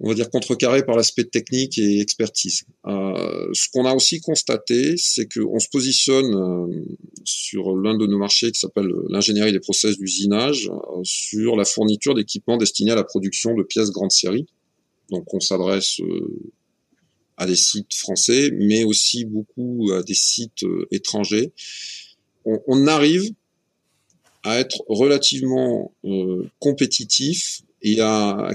[0.00, 2.64] on va dire contrecarré par l'aspect technique et expertise.
[2.86, 6.84] Euh, ce qu'on a aussi constaté, c'est qu'on se positionne euh,
[7.24, 10.70] sur l'un de nos marchés qui s'appelle l'ingénierie des process d'usinage,
[11.02, 14.46] sur la fourniture d'équipements destinés à la production de pièces grande série.
[15.10, 16.00] Donc on s'adresse
[17.36, 21.52] à des sites français, mais aussi beaucoup à des sites étrangers.
[22.44, 23.32] On, arrive
[24.42, 28.50] à être relativement euh, compétitif et à,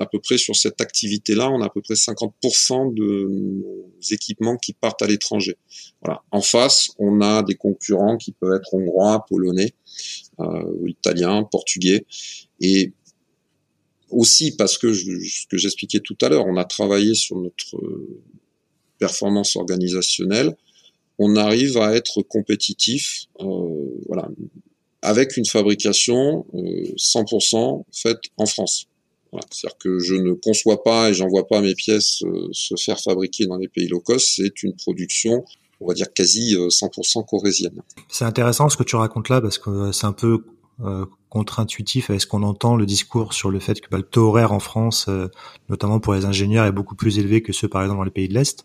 [0.00, 4.56] à peu près sur cette activité-là, on a à peu près 50% de nos équipements
[4.56, 5.58] qui partent à l'étranger.
[6.02, 6.22] Voilà.
[6.30, 9.74] En face, on a des concurrents qui peuvent être hongrois, polonais,
[10.40, 12.06] euh, italiens, portugais,
[12.60, 12.94] et
[14.08, 18.22] aussi parce que ce que j'expliquais tout à l'heure, on a travaillé sur notre euh,
[18.98, 20.56] performance organisationnelle,
[21.20, 23.44] on arrive à être compétitif, euh,
[24.08, 24.28] voilà,
[25.02, 28.86] avec une fabrication euh, 100% faite en France.
[29.30, 29.46] Voilà.
[29.52, 33.46] C'est-à-dire que je ne conçois pas et j'envoie pas mes pièces euh, se faire fabriquer
[33.46, 35.44] dans les pays low cost, c'est une production
[35.80, 37.82] on va dire quasi 100% euh, corésienne.
[38.08, 40.44] C'est intéressant ce que tu racontes là parce que c'est un peu
[40.84, 44.28] euh, contre-intuitif avec ce qu'on entend, le discours sur le fait que bah, le taux
[44.28, 45.28] horaire en France, euh,
[45.68, 48.28] notamment pour les ingénieurs, est beaucoup plus élevé que ceux par exemple dans les pays
[48.28, 48.64] de l'Est.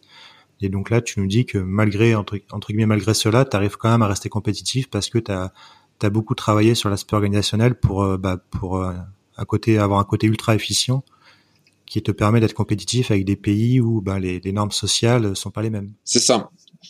[0.61, 2.37] Et donc là, tu nous dis que malgré, entre,
[2.67, 5.51] guillemets, malgré cela, tu arrives quand même à rester compétitif parce que tu as,
[6.09, 8.83] beaucoup travaillé sur l'aspect organisationnel pour, euh, bah, pour
[9.37, 11.03] à côté, avoir un côté ultra efficient
[11.85, 15.61] qui te permet d'être compétitif avec des pays où bah, les, normes sociales sont pas
[15.61, 15.93] les mêmes.
[16.03, 16.49] C'est ça.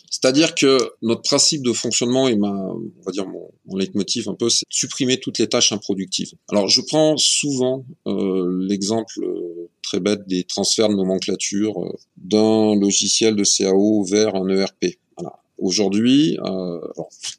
[0.09, 4.35] C'est-à-dire que notre principe de fonctionnement et ma, on va dire mon, mon leitmotiv un
[4.35, 6.31] peu, c'est supprimer toutes les tâches improductives.
[6.49, 9.44] Alors je prends souvent euh, l'exemple euh,
[9.85, 14.97] très bête des transferts de nomenclature euh, d'un logiciel de CAO vers un ERP.
[15.17, 15.33] Voilà.
[15.57, 16.79] Aujourd'hui, euh,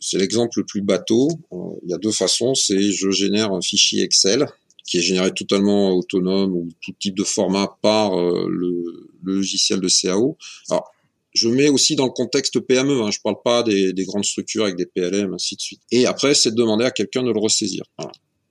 [0.00, 1.28] c'est l'exemple le plus bateau.
[1.52, 2.54] Euh, il y a deux façons.
[2.54, 4.46] C'est je génère un fichier Excel
[4.86, 10.38] qui est généré totalement autonome ou tout type de format par le, logiciel de CAO.
[10.70, 10.92] Alors,
[11.34, 14.76] je mets aussi dans le contexte PME, hein, je parle pas des, grandes structures avec
[14.76, 15.80] des PLM, ainsi de suite.
[15.90, 17.82] Et après, c'est de demander à quelqu'un de le ressaisir.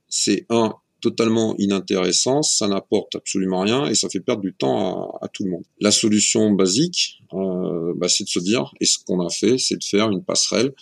[0.09, 5.27] C'est un totalement inintéressant, ça n'apporte absolument rien et ça fait perdre du temps à,
[5.27, 5.63] tout le monde.
[5.79, 9.77] La solution basique, euh, bah, c'est de se dire, et ce qu'on a fait, c'est
[9.77, 10.73] de faire une passerelle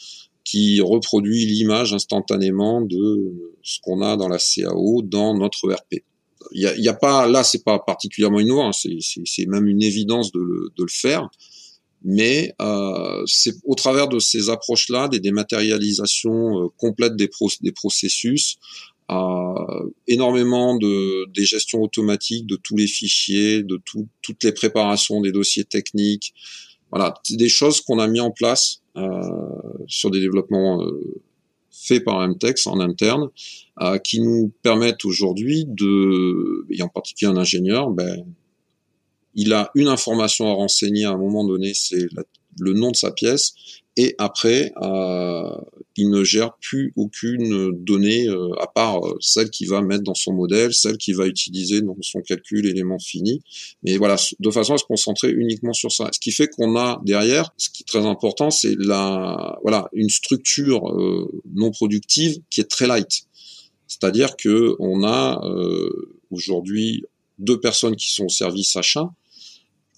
[0.46, 6.06] qui reproduit l'image instantanément de ce qu'on a dans la CAO dans notre ERP.
[6.54, 8.90] Il y a, pas là, c'est pas particulièrement innovant, hein,
[9.26, 11.30] c'est même une évidence de le, faire.
[12.06, 18.58] Mais euh, c'est au travers de ces approches-là, des dématérialisations euh, complètes des processus,
[20.08, 25.32] énormément de des gestions automatiques de tous les fichiers, de tout, toutes les préparations des
[25.32, 26.34] dossiers techniques.
[26.92, 29.22] Voilà, des choses qu'on a mis en place euh,
[29.88, 31.22] sur des développements euh,
[31.72, 33.30] faits par MTEX en interne,
[33.82, 38.24] euh, qui nous permettent aujourd'hui de, et en particulier un ingénieur, ben,
[39.34, 42.08] il a une information à renseigner à un moment donné, c'est
[42.60, 43.56] le nom de sa pièce,
[43.98, 45.56] et après, euh,
[45.96, 50.16] il ne gère plus aucune donnée euh, à part euh, celle qu'il va mettre dans
[50.16, 53.42] son modèle, celle qu'il va utiliser dans son calcul élément fini.
[53.84, 56.10] Mais voilà, de façon à se concentrer uniquement sur ça.
[56.12, 60.10] Ce qui fait qu'on a derrière, ce qui est très important, c'est la voilà une
[60.10, 63.24] structure euh, non productive qui est très light.
[63.88, 65.40] C'est-à-dire que on a
[66.32, 67.04] aujourd'hui
[67.38, 69.12] deux personnes qui sont au service achat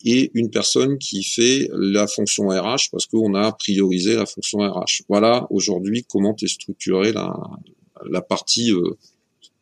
[0.06, 5.02] et une personne qui fait la fonction RH parce qu'on a priorisé la fonction RH.
[5.10, 7.34] Voilà aujourd'hui comment est structurée la,
[8.10, 8.98] la partie, euh,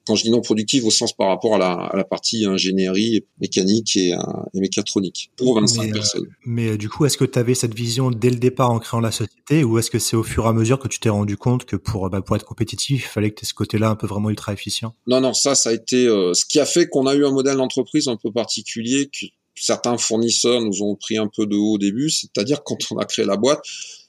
[0.06, 3.26] quand je dis non productive, au sens par rapport à la, à la partie ingénierie
[3.40, 4.18] mécanique et, euh,
[4.54, 6.28] et mécatronique pour 25 mais, euh, personnes.
[6.46, 9.12] mais du coup, est-ce que tu avais cette vision dès le départ en créant la
[9.12, 11.66] société ou est-ce que c'est au fur et à mesure que tu t'es rendu compte
[11.66, 14.08] que pour, bah, pour être compétitif, il fallait que tu aies ce côté-là un peu
[14.08, 14.94] vraiment ultra efficient?
[15.08, 17.58] Non, non, ça, ça a été ce qui a fait qu'on a eu un modèle
[17.58, 19.10] d'entreprise un peu particulier
[19.56, 23.06] certains fournisseurs nous ont pris un peu de haut au début, c'est-à-dire quand on a
[23.06, 23.64] créé la boîte,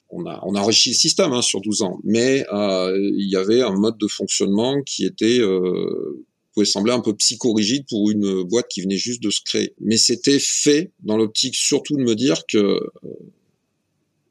[0.09, 3.73] on a, enrichi le système hein, sur 12 ans, mais euh, il y avait un
[3.73, 8.81] mode de fonctionnement qui était euh, pouvait sembler un peu psychorigide pour une boîte qui
[8.81, 9.75] venait juste de se créer.
[9.81, 12.79] Mais c'était fait dans l'optique surtout de me dire que euh,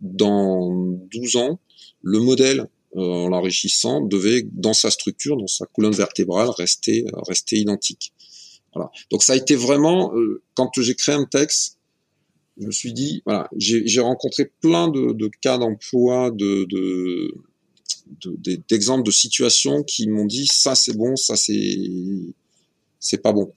[0.01, 0.71] dans
[1.13, 1.61] 12 ans,
[2.03, 7.59] le modèle euh, en l'enrichissant devait dans sa structure, dans sa colonne vertébrale rester rester
[7.59, 8.13] identique.
[8.75, 8.91] Voilà.
[9.11, 11.79] Donc ça a été vraiment euh, quand j'ai créé un texte,
[12.59, 17.35] je me suis dit voilà, j'ai rencontré plein de, de cas d'emploi, de, de
[18.69, 21.79] d'exemples de, de, situations qui m'ont dit ça c'est bon, ça c'est
[23.05, 23.53] c'est pas bon.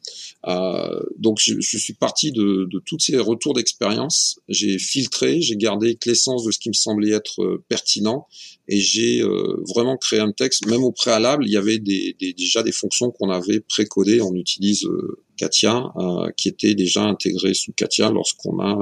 [0.45, 4.39] Euh, donc je, je, suis parti de, de tous ces retours d'expérience.
[4.49, 8.27] J'ai filtré, j'ai gardé l'essence de ce qui me semblait être euh, pertinent
[8.67, 10.65] et j'ai euh, vraiment créé un texte.
[10.67, 14.21] Même au préalable, il y avait des, des, déjà des fonctions qu'on avait précodées.
[14.21, 18.77] On utilise euh, Katia, euh, qui était déjà intégrée sous Katia lorsqu'on a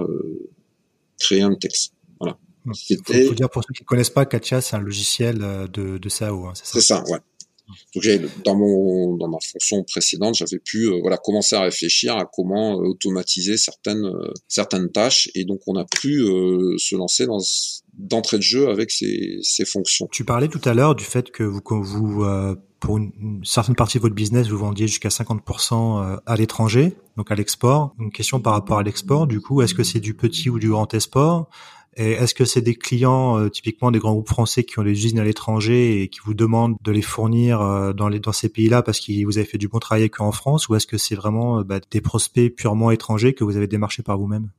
[1.20, 1.94] créé un texte.
[2.20, 2.40] Voilà.
[2.90, 5.38] Il faut, faut, dire pour ceux qui ne connaissent pas, Katia, c'est un logiciel
[5.72, 6.48] de, de SAO.
[6.48, 7.20] Hein, c'est ça, ça ouais.
[7.96, 8.04] Donc
[8.44, 12.80] dans mon dans ma fonction précédente, j'avais pu euh, voilà commencer à réfléchir à comment
[12.80, 16.20] euh, automatiser certaines euh, certaines tâches et donc on a pu
[16.78, 17.40] se lancer dans
[17.98, 20.08] d'entrée de jeu avec ces, ces fonctions.
[20.12, 22.26] Tu parlais tout à l'heure du fait que vous vous
[22.82, 27.32] pour une, une, certaine partie de votre business, vous vendiez jusqu'à 50% à l'étranger, donc
[27.32, 27.96] à l'export.
[28.00, 30.70] Une question par rapport à l'export, du coup, est-ce que c'est du petit ou du
[30.70, 31.50] grand export?
[31.98, 34.92] Et est-ce que c'est des clients, euh, typiquement des grands groupes français qui ont des
[34.92, 38.50] usines à l'étranger et qui vous demandent de les fournir euh, dans, les, dans ces
[38.50, 41.16] pays-là parce que vous avez fait du bon travail qu'en France ou est-ce que c'est
[41.16, 44.50] vraiment euh, bah, des prospects purement étrangers que vous avez démarchés par vous-même?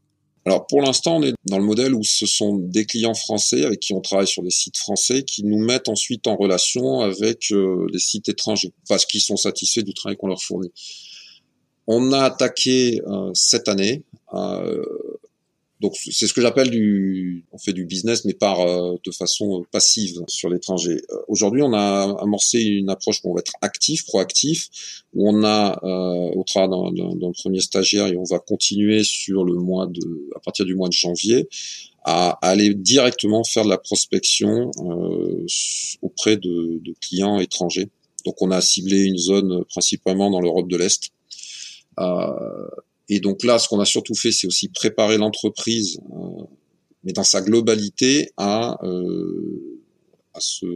[0.47, 3.81] Alors pour l'instant, on est dans le modèle où ce sont des clients français avec
[3.81, 7.99] qui on travaille sur des sites français qui nous mettent ensuite en relation avec les
[7.99, 10.71] sites étrangers parce qu'ils sont satisfaits du travail qu'on leur fournit.
[11.89, 13.01] On a attaqué
[13.35, 14.05] cette année
[15.81, 19.65] donc c'est ce que j'appelle du, on fait du business mais par euh, de façon
[19.71, 21.03] passive sur l'étranger.
[21.11, 24.69] Euh, aujourd'hui, on a amorcé une approche où on va être actif, proactif,
[25.13, 29.55] où on a euh, au travers d'un premier stagiaire et on va continuer sur le
[29.55, 31.47] mois de, à partir du mois de janvier,
[32.05, 35.47] à, aller directement faire de la prospection euh,
[36.01, 37.91] auprès de, de, clients étrangers.
[38.25, 41.11] Donc on a ciblé une zone principalement dans l'Europe de l'Est.
[41.99, 42.69] Euh,
[43.09, 46.45] et donc là, ce qu'on a surtout fait, c'est aussi préparer l'entreprise, euh,
[47.05, 49.81] mais dans sa globalité, à, euh,
[50.35, 50.67] à se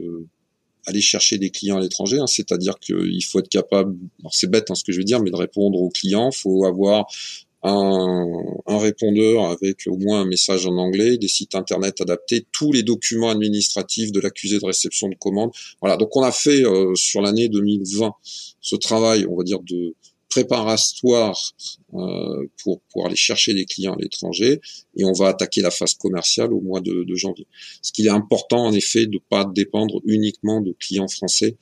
[0.87, 2.19] aller chercher des clients à l'étranger.
[2.19, 2.27] Hein.
[2.27, 3.97] C'est-à-dire qu'il faut être capable,
[4.31, 6.31] c'est bête hein, ce que je veux dire, mais de répondre aux clients.
[6.33, 7.07] Il faut avoir
[7.63, 12.73] un, un, répondeur avec au moins un message en anglais, des sites internet adaptés, tous
[12.73, 15.51] les documents administratifs de l'accusé de réception de commande.
[15.81, 18.15] Voilà, donc on a fait euh, sur l'année 2020
[18.61, 19.95] ce travail, on va dire, de
[20.31, 21.39] préparatoire
[21.95, 24.61] euh, pour, pour aller chercher des clients à l'étranger
[24.97, 27.47] et on va attaquer la phase commerciale au mois de, de janvier.
[27.83, 31.57] Ce qu'il est important en effet de pas dépendre uniquement de clients français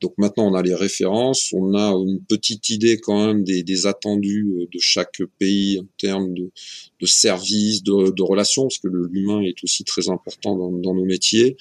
[0.00, 3.86] Donc maintenant, on a les références, on a une petite idée quand même des, des
[3.86, 6.50] attendus euh, de chaque pays en termes de,
[7.00, 11.04] de services, de, de, relations, parce que l'humain est aussi très important dans, dans nos
[11.04, 11.56] métiers.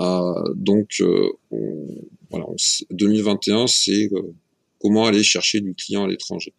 [0.00, 1.28] Euh, donc, euh,
[2.30, 2.46] voilà,
[2.90, 4.22] 2021, c'est euh,
[4.80, 6.54] comment aller chercher du client à l'étranger.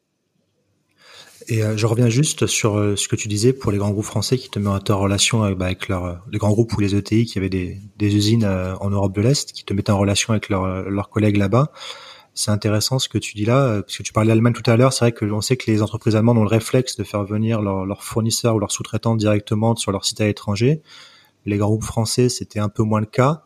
[1.47, 4.05] Et euh, je reviens juste sur euh, ce que tu disais pour les grands groupes
[4.05, 6.95] français qui te mettent en relation avec, bah, avec leur, les grands groupes ou les
[6.95, 9.97] ETI qui avaient des, des usines euh, en Europe de l'Est, qui te mettaient en
[9.97, 11.71] relation avec leurs collègues là-bas.
[12.35, 14.93] C'est intéressant ce que tu dis là, parce que tu parlais d'Allemagne tout à l'heure.
[14.93, 17.61] C'est vrai que on sait que les entreprises allemandes ont le réflexe de faire venir
[17.61, 20.81] leurs fournisseurs ou leurs sous-traitants directement sur leur site à l'étranger.
[21.45, 23.43] Les grands groupes français, c'était un peu moins le cas.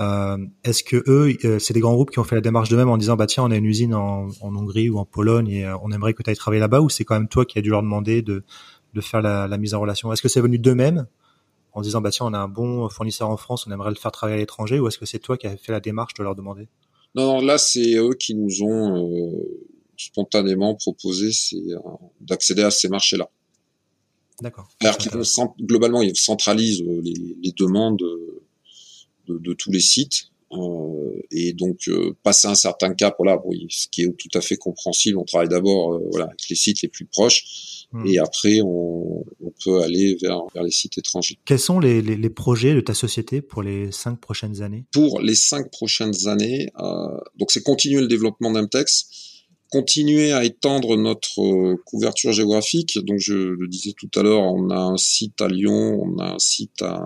[0.00, 2.88] Euh, Est-ce que eux, euh, c'est des grands groupes qui ont fait la démarche d'eux-mêmes
[2.88, 5.64] en disant bah tiens, on a une usine en, en Hongrie ou en Pologne et
[5.66, 7.62] euh, on aimerait que tu ailles travailler là-bas, ou c'est quand même toi qui as
[7.62, 8.44] dû leur demander de,
[8.94, 10.12] de faire la, la mise en relation?
[10.12, 11.06] Est-ce que c'est venu d'eux-mêmes
[11.72, 14.12] en disant bah tiens, on a un bon fournisseur en France, on aimerait le faire
[14.12, 16.36] travailler à l'étranger, ou est-ce que c'est toi qui as fait la démarche de leur
[16.36, 16.68] demander?
[17.16, 21.30] Non, non, là c'est eux qui nous ont euh, spontanément proposé
[22.20, 23.28] d'accéder à ces marchés-là.
[24.40, 24.68] D'accord.
[24.80, 24.96] Alors
[25.60, 28.02] globalement, ils centralisent les, les demandes
[29.28, 30.30] de, de tous les sites.
[30.52, 34.56] Euh, et donc euh, passer un certain cap, voilà, ce qui est tout à fait
[34.56, 35.18] compréhensible.
[35.18, 38.06] On travaille d'abord euh, voilà avec les sites les plus proches, hmm.
[38.06, 41.38] et après on, on, peut aller vers vers les sites étrangers.
[41.44, 44.86] Quels sont les, les, les, projets de ta société pour les cinq prochaines années?
[44.90, 46.70] Pour les cinq prochaines années,
[47.36, 52.98] donc c'est continuer le développement d'Amtex, continuer à étendre notre couverture géographique.
[53.04, 56.34] Donc je le disais tout à l'heure, on a un site à Lyon, on a
[56.34, 57.04] un site à,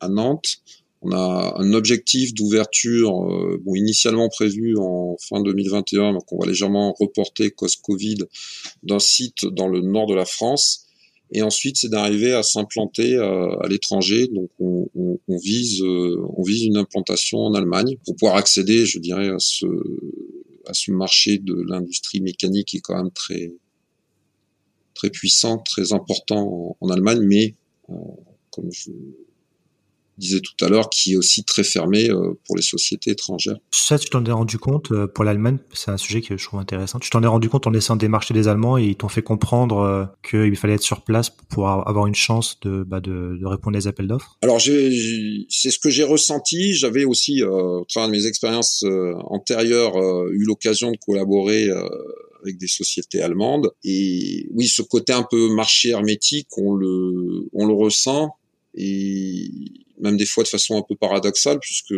[0.00, 0.58] à Nantes.
[1.04, 6.46] On a un objectif d'ouverture, euh, bon, initialement prévu en fin 2021, mais qu'on va
[6.46, 8.18] légèrement reporter cause Covid,
[8.84, 10.86] d'un site dans le nord de la France.
[11.32, 14.28] Et ensuite, c'est d'arriver à s'implanter euh, à l'étranger.
[14.28, 18.86] Donc, on, on, on vise, euh, on vise une implantation en Allemagne pour pouvoir accéder,
[18.86, 19.66] je dirais, à ce,
[20.66, 23.52] à ce marché de l'industrie mécanique qui est quand même très,
[24.94, 27.54] très puissant, très important en, en Allemagne, mais
[28.50, 28.90] comme je
[30.18, 33.58] disais tout à l'heure, qui est aussi très fermé euh, pour les sociétés étrangères.
[33.70, 36.60] Ça, tu t'en es rendu compte euh, pour l'Allemagne, c'est un sujet que je trouve
[36.60, 36.98] intéressant.
[36.98, 39.22] Tu t'en es rendu compte en essayant de démarcher des Allemands et ils t'ont fait
[39.22, 43.38] comprendre euh, qu'il fallait être sur place pour pouvoir avoir une chance de, bah, de,
[43.40, 44.38] de répondre aux appels d'offres?
[44.42, 46.74] Alors, c'est ce que j'ai ressenti.
[46.74, 48.84] J'avais aussi, au travers de mes expériences
[49.24, 49.96] antérieures,
[50.30, 51.68] eu l'occasion de collaborer
[52.42, 53.70] avec des sociétés allemandes.
[53.84, 58.34] Et oui, ce côté un peu marché hermétique, on le, on le ressent.
[58.74, 59.50] Et
[60.00, 61.94] même des fois de façon un peu paradoxale, puisque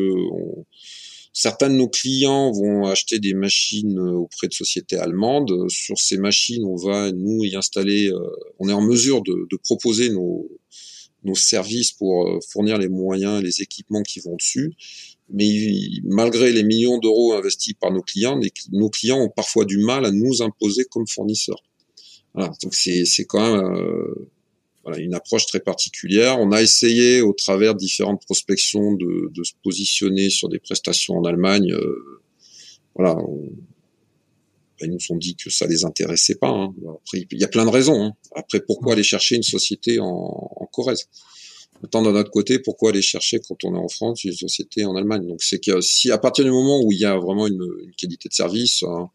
[1.35, 5.69] certains de nos clients vont acheter des machines auprès de sociétés allemandes.
[5.69, 8.19] Sur ces machines, on va nous y installer, euh,
[8.61, 10.49] on est en mesure de, proposer nos,
[11.35, 14.73] services pour euh, fournir les moyens les équipements qui vont dessus.
[15.31, 15.49] Mais
[16.05, 18.39] malgré les millions d'euros investis par nos clients,
[18.73, 21.63] nos clients ont parfois du mal à nous imposer comme fournisseurs.
[22.35, 24.31] Voilà, donc c'est quand même euh,
[24.85, 26.39] voilà, une approche très particulière.
[26.39, 31.15] On a essayé, au travers de différentes prospections, de, de se positionner sur des prestations
[31.15, 31.73] en Allemagne.
[31.73, 32.21] Euh,
[32.95, 33.17] voilà,
[34.81, 36.49] ils nous ont dit que ça les intéressait pas.
[36.49, 36.75] Hein.
[37.03, 38.03] Après, il y a plein de raisons.
[38.03, 38.13] Hein.
[38.37, 41.09] Après, pourquoi aller chercher une société en, en Corrèze?
[41.83, 44.97] Autant d'un autre côté, pourquoi aller chercher quand on est en France une société en
[44.97, 45.27] Allemagne?
[45.27, 47.93] Donc c'est que si à partir du moment où il y a vraiment une, une
[47.93, 49.11] qualité de service, un,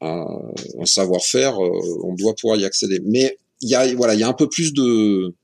[0.00, 3.00] un savoir-faire, euh, on doit pouvoir y accéder.
[3.04, 5.34] Mais il y a voilà, il y a un peu plus de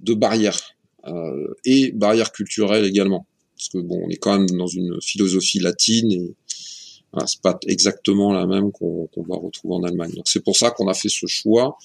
[0.00, 0.60] de barrières
[1.06, 3.26] euh, et barrières culturelles également,
[3.56, 6.34] parce que bon, on est quand même dans une philosophie latine et
[7.12, 10.12] voilà, c'est pas exactement la même qu'on va retrouver en Allemagne.
[10.14, 11.76] Donc c'est pour ça qu'on a fait ce choix,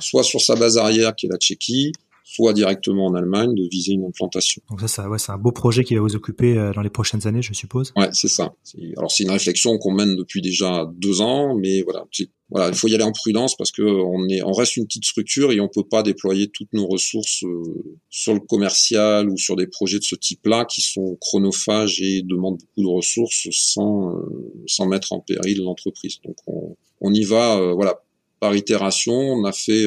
[0.00, 1.92] soit sur sa base arrière qui est la Tchéquie,
[2.24, 4.62] soit directement en Allemagne, de viser une implantation.
[4.70, 6.90] Donc ça, ça ouais, c'est un beau projet qui va vous occuper euh, dans les
[6.90, 7.92] prochaines années, je suppose.
[7.96, 8.54] Ouais, c'est ça.
[8.96, 12.04] Alors c'est une réflexion qu'on mène depuis déjà deux ans, mais voilà,
[12.50, 15.04] voilà, il faut y aller en prudence parce que on est, on reste une petite
[15.04, 17.62] structure et on peut pas déployer toutes nos ressources euh,
[18.10, 22.58] sur le commercial ou sur des projets de ce type-là qui sont chronophages et demandent
[22.58, 26.18] beaucoup de ressources sans euh, sans mettre en péril l'entreprise.
[26.24, 28.02] Donc on, on y va, voilà,
[28.38, 29.12] par itération.
[29.12, 29.86] On a fait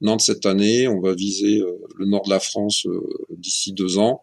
[0.00, 0.88] Nantes cette année.
[0.88, 4.22] On va viser euh, le nord de la France euh, d'ici deux ans.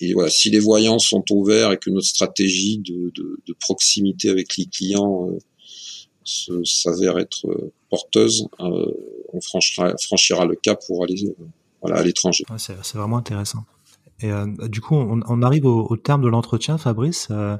[0.00, 4.66] Et voilà, si les voyants sont ouverts et que notre stratégie de proximité avec les
[4.66, 7.46] clients euh, s'avère être
[7.88, 11.32] porteuse, on franchira, franchira le cap pour aller
[11.80, 12.44] voilà, à l'étranger.
[12.58, 13.64] c'est vraiment intéressant.
[14.22, 17.28] Et euh, du coup, on, on arrive au, au, terme de l'entretien, Fabrice.
[17.30, 17.56] Euh,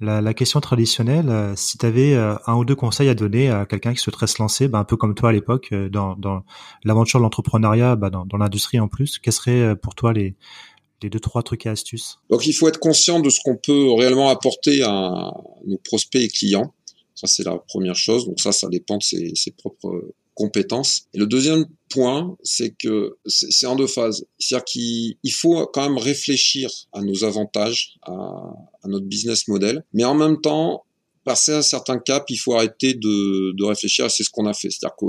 [0.00, 3.66] la, la, question traditionnelle, euh, si tu avais un ou deux conseils à donner à
[3.66, 6.44] quelqu'un qui souhaiterait se lancer, ben, un peu comme toi à l'époque, dans, dans
[6.84, 10.36] l'aventure de l'entrepreneuriat, ben, dans, dans l'industrie en plus, quels seraient pour toi les,
[11.02, 12.20] les deux trois trucs et astuces?
[12.30, 15.32] Donc il faut être conscient de ce qu'on peut réellement apporter à
[15.66, 16.72] nos prospects et clients.
[17.18, 18.26] Ça c'est la première chose.
[18.26, 21.08] Donc ça, ça dépend de ses, ses propres compétences.
[21.14, 24.24] Et le deuxième point, c'est que c'est en deux phases.
[24.38, 30.04] C'est-à-dire qu'il faut quand même réfléchir à nos avantages, à, à, notre business model, mais
[30.04, 30.84] en même temps,
[31.24, 34.08] passer un certain cap, il faut arrêter de, de réfléchir.
[34.12, 34.70] C'est ce qu'on a fait.
[34.70, 35.06] C'est-à-dire que,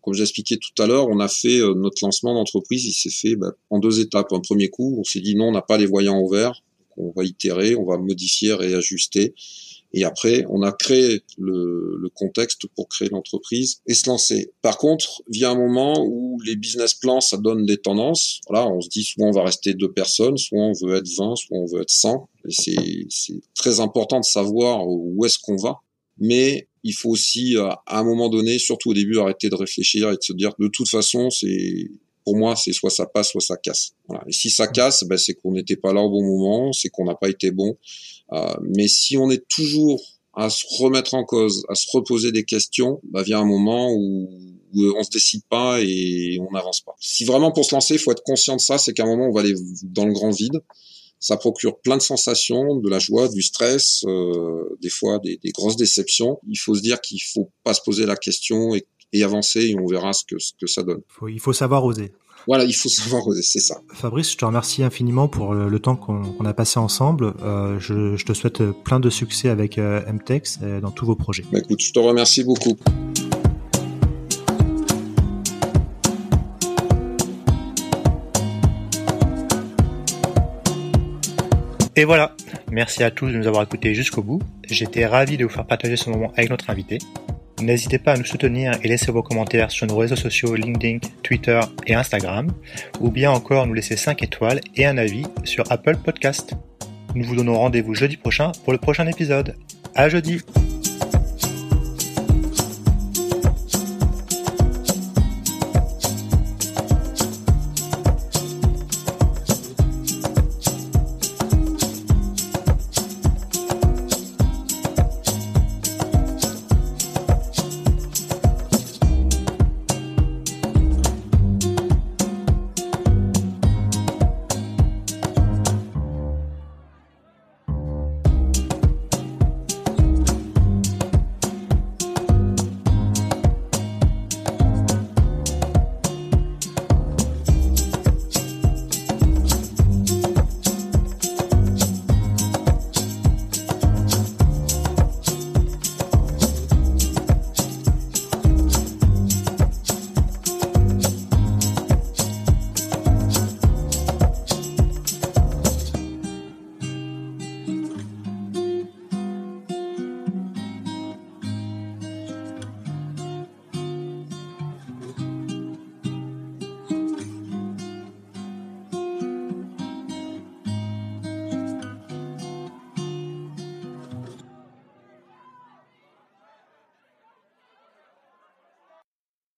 [0.00, 2.84] comme j'expliquais tout à l'heure, on a fait euh, notre lancement d'entreprise.
[2.84, 4.32] Il s'est fait bah, en deux étapes.
[4.32, 6.60] Un premier coup, on s'est dit non, on n'a pas les voyants au vert.
[6.96, 9.34] On va itérer, on va modifier, réajuster.
[9.92, 14.52] Et après, on a créé le, le contexte pour créer l'entreprise et se lancer.
[14.62, 18.40] Par contre, vient un moment où les business plans, ça donne des tendances.
[18.48, 21.36] Voilà, on se dit soit on va rester deux personnes, soit on veut être 20,
[21.36, 22.28] soit on veut être 100.
[22.48, 25.80] Et c'est très important de savoir où est-ce qu'on va.
[26.18, 30.16] Mais il faut aussi, à un moment donné, surtout au début, arrêter de réfléchir et
[30.16, 31.90] de se dire, de toute façon, c'est
[32.24, 33.92] pour moi, c'est soit ça passe, soit ça casse.
[34.08, 34.24] Voilà.
[34.26, 37.04] Et si ça casse, ben, c'est qu'on n'était pas là au bon moment, c'est qu'on
[37.04, 37.76] n'a pas été bon.
[38.32, 40.00] Euh, mais si on est toujours
[40.34, 44.28] à se remettre en cause, à se reposer des questions, bah vient un moment où,
[44.74, 46.94] où on se décide pas et on n'avance pas.
[47.00, 49.28] Si vraiment pour se lancer, il faut être conscient de ça, c'est qu'à un moment
[49.28, 50.62] on va aller dans le grand vide.
[51.20, 55.50] Ça procure plein de sensations, de la joie, du stress, euh, des fois des, des,
[55.50, 56.40] grosses déceptions.
[56.48, 59.76] Il faut se dire qu'il faut pas se poser la question et, et avancer et
[59.78, 61.02] on verra ce que, ce que ça donne.
[61.08, 62.12] Faut, il faut savoir oser.
[62.46, 63.80] Voilà, il faut savoir oser, c'est ça.
[63.92, 67.34] Fabrice, je te remercie infiniment pour le, temps qu'on a passé ensemble.
[67.42, 71.16] Euh, je, je, te souhaite plein de succès avec euh, MTEX et dans tous vos
[71.16, 71.44] projets.
[71.52, 72.76] Bah, écoute, je te remercie beaucoup.
[81.94, 82.34] Et voilà,
[82.70, 84.40] merci à tous de nous avoir écoutés jusqu'au bout.
[84.66, 86.98] J'étais ravi de vous faire partager ce moment avec notre invité.
[87.62, 91.60] N'hésitez pas à nous soutenir et laisser vos commentaires sur nos réseaux sociaux LinkedIn, Twitter
[91.86, 92.48] et Instagram,
[93.00, 96.54] ou bien encore nous laisser 5 étoiles et un avis sur Apple Podcast.
[97.14, 99.54] Nous vous donnons rendez-vous jeudi prochain pour le prochain épisode.
[99.94, 100.42] À jeudi!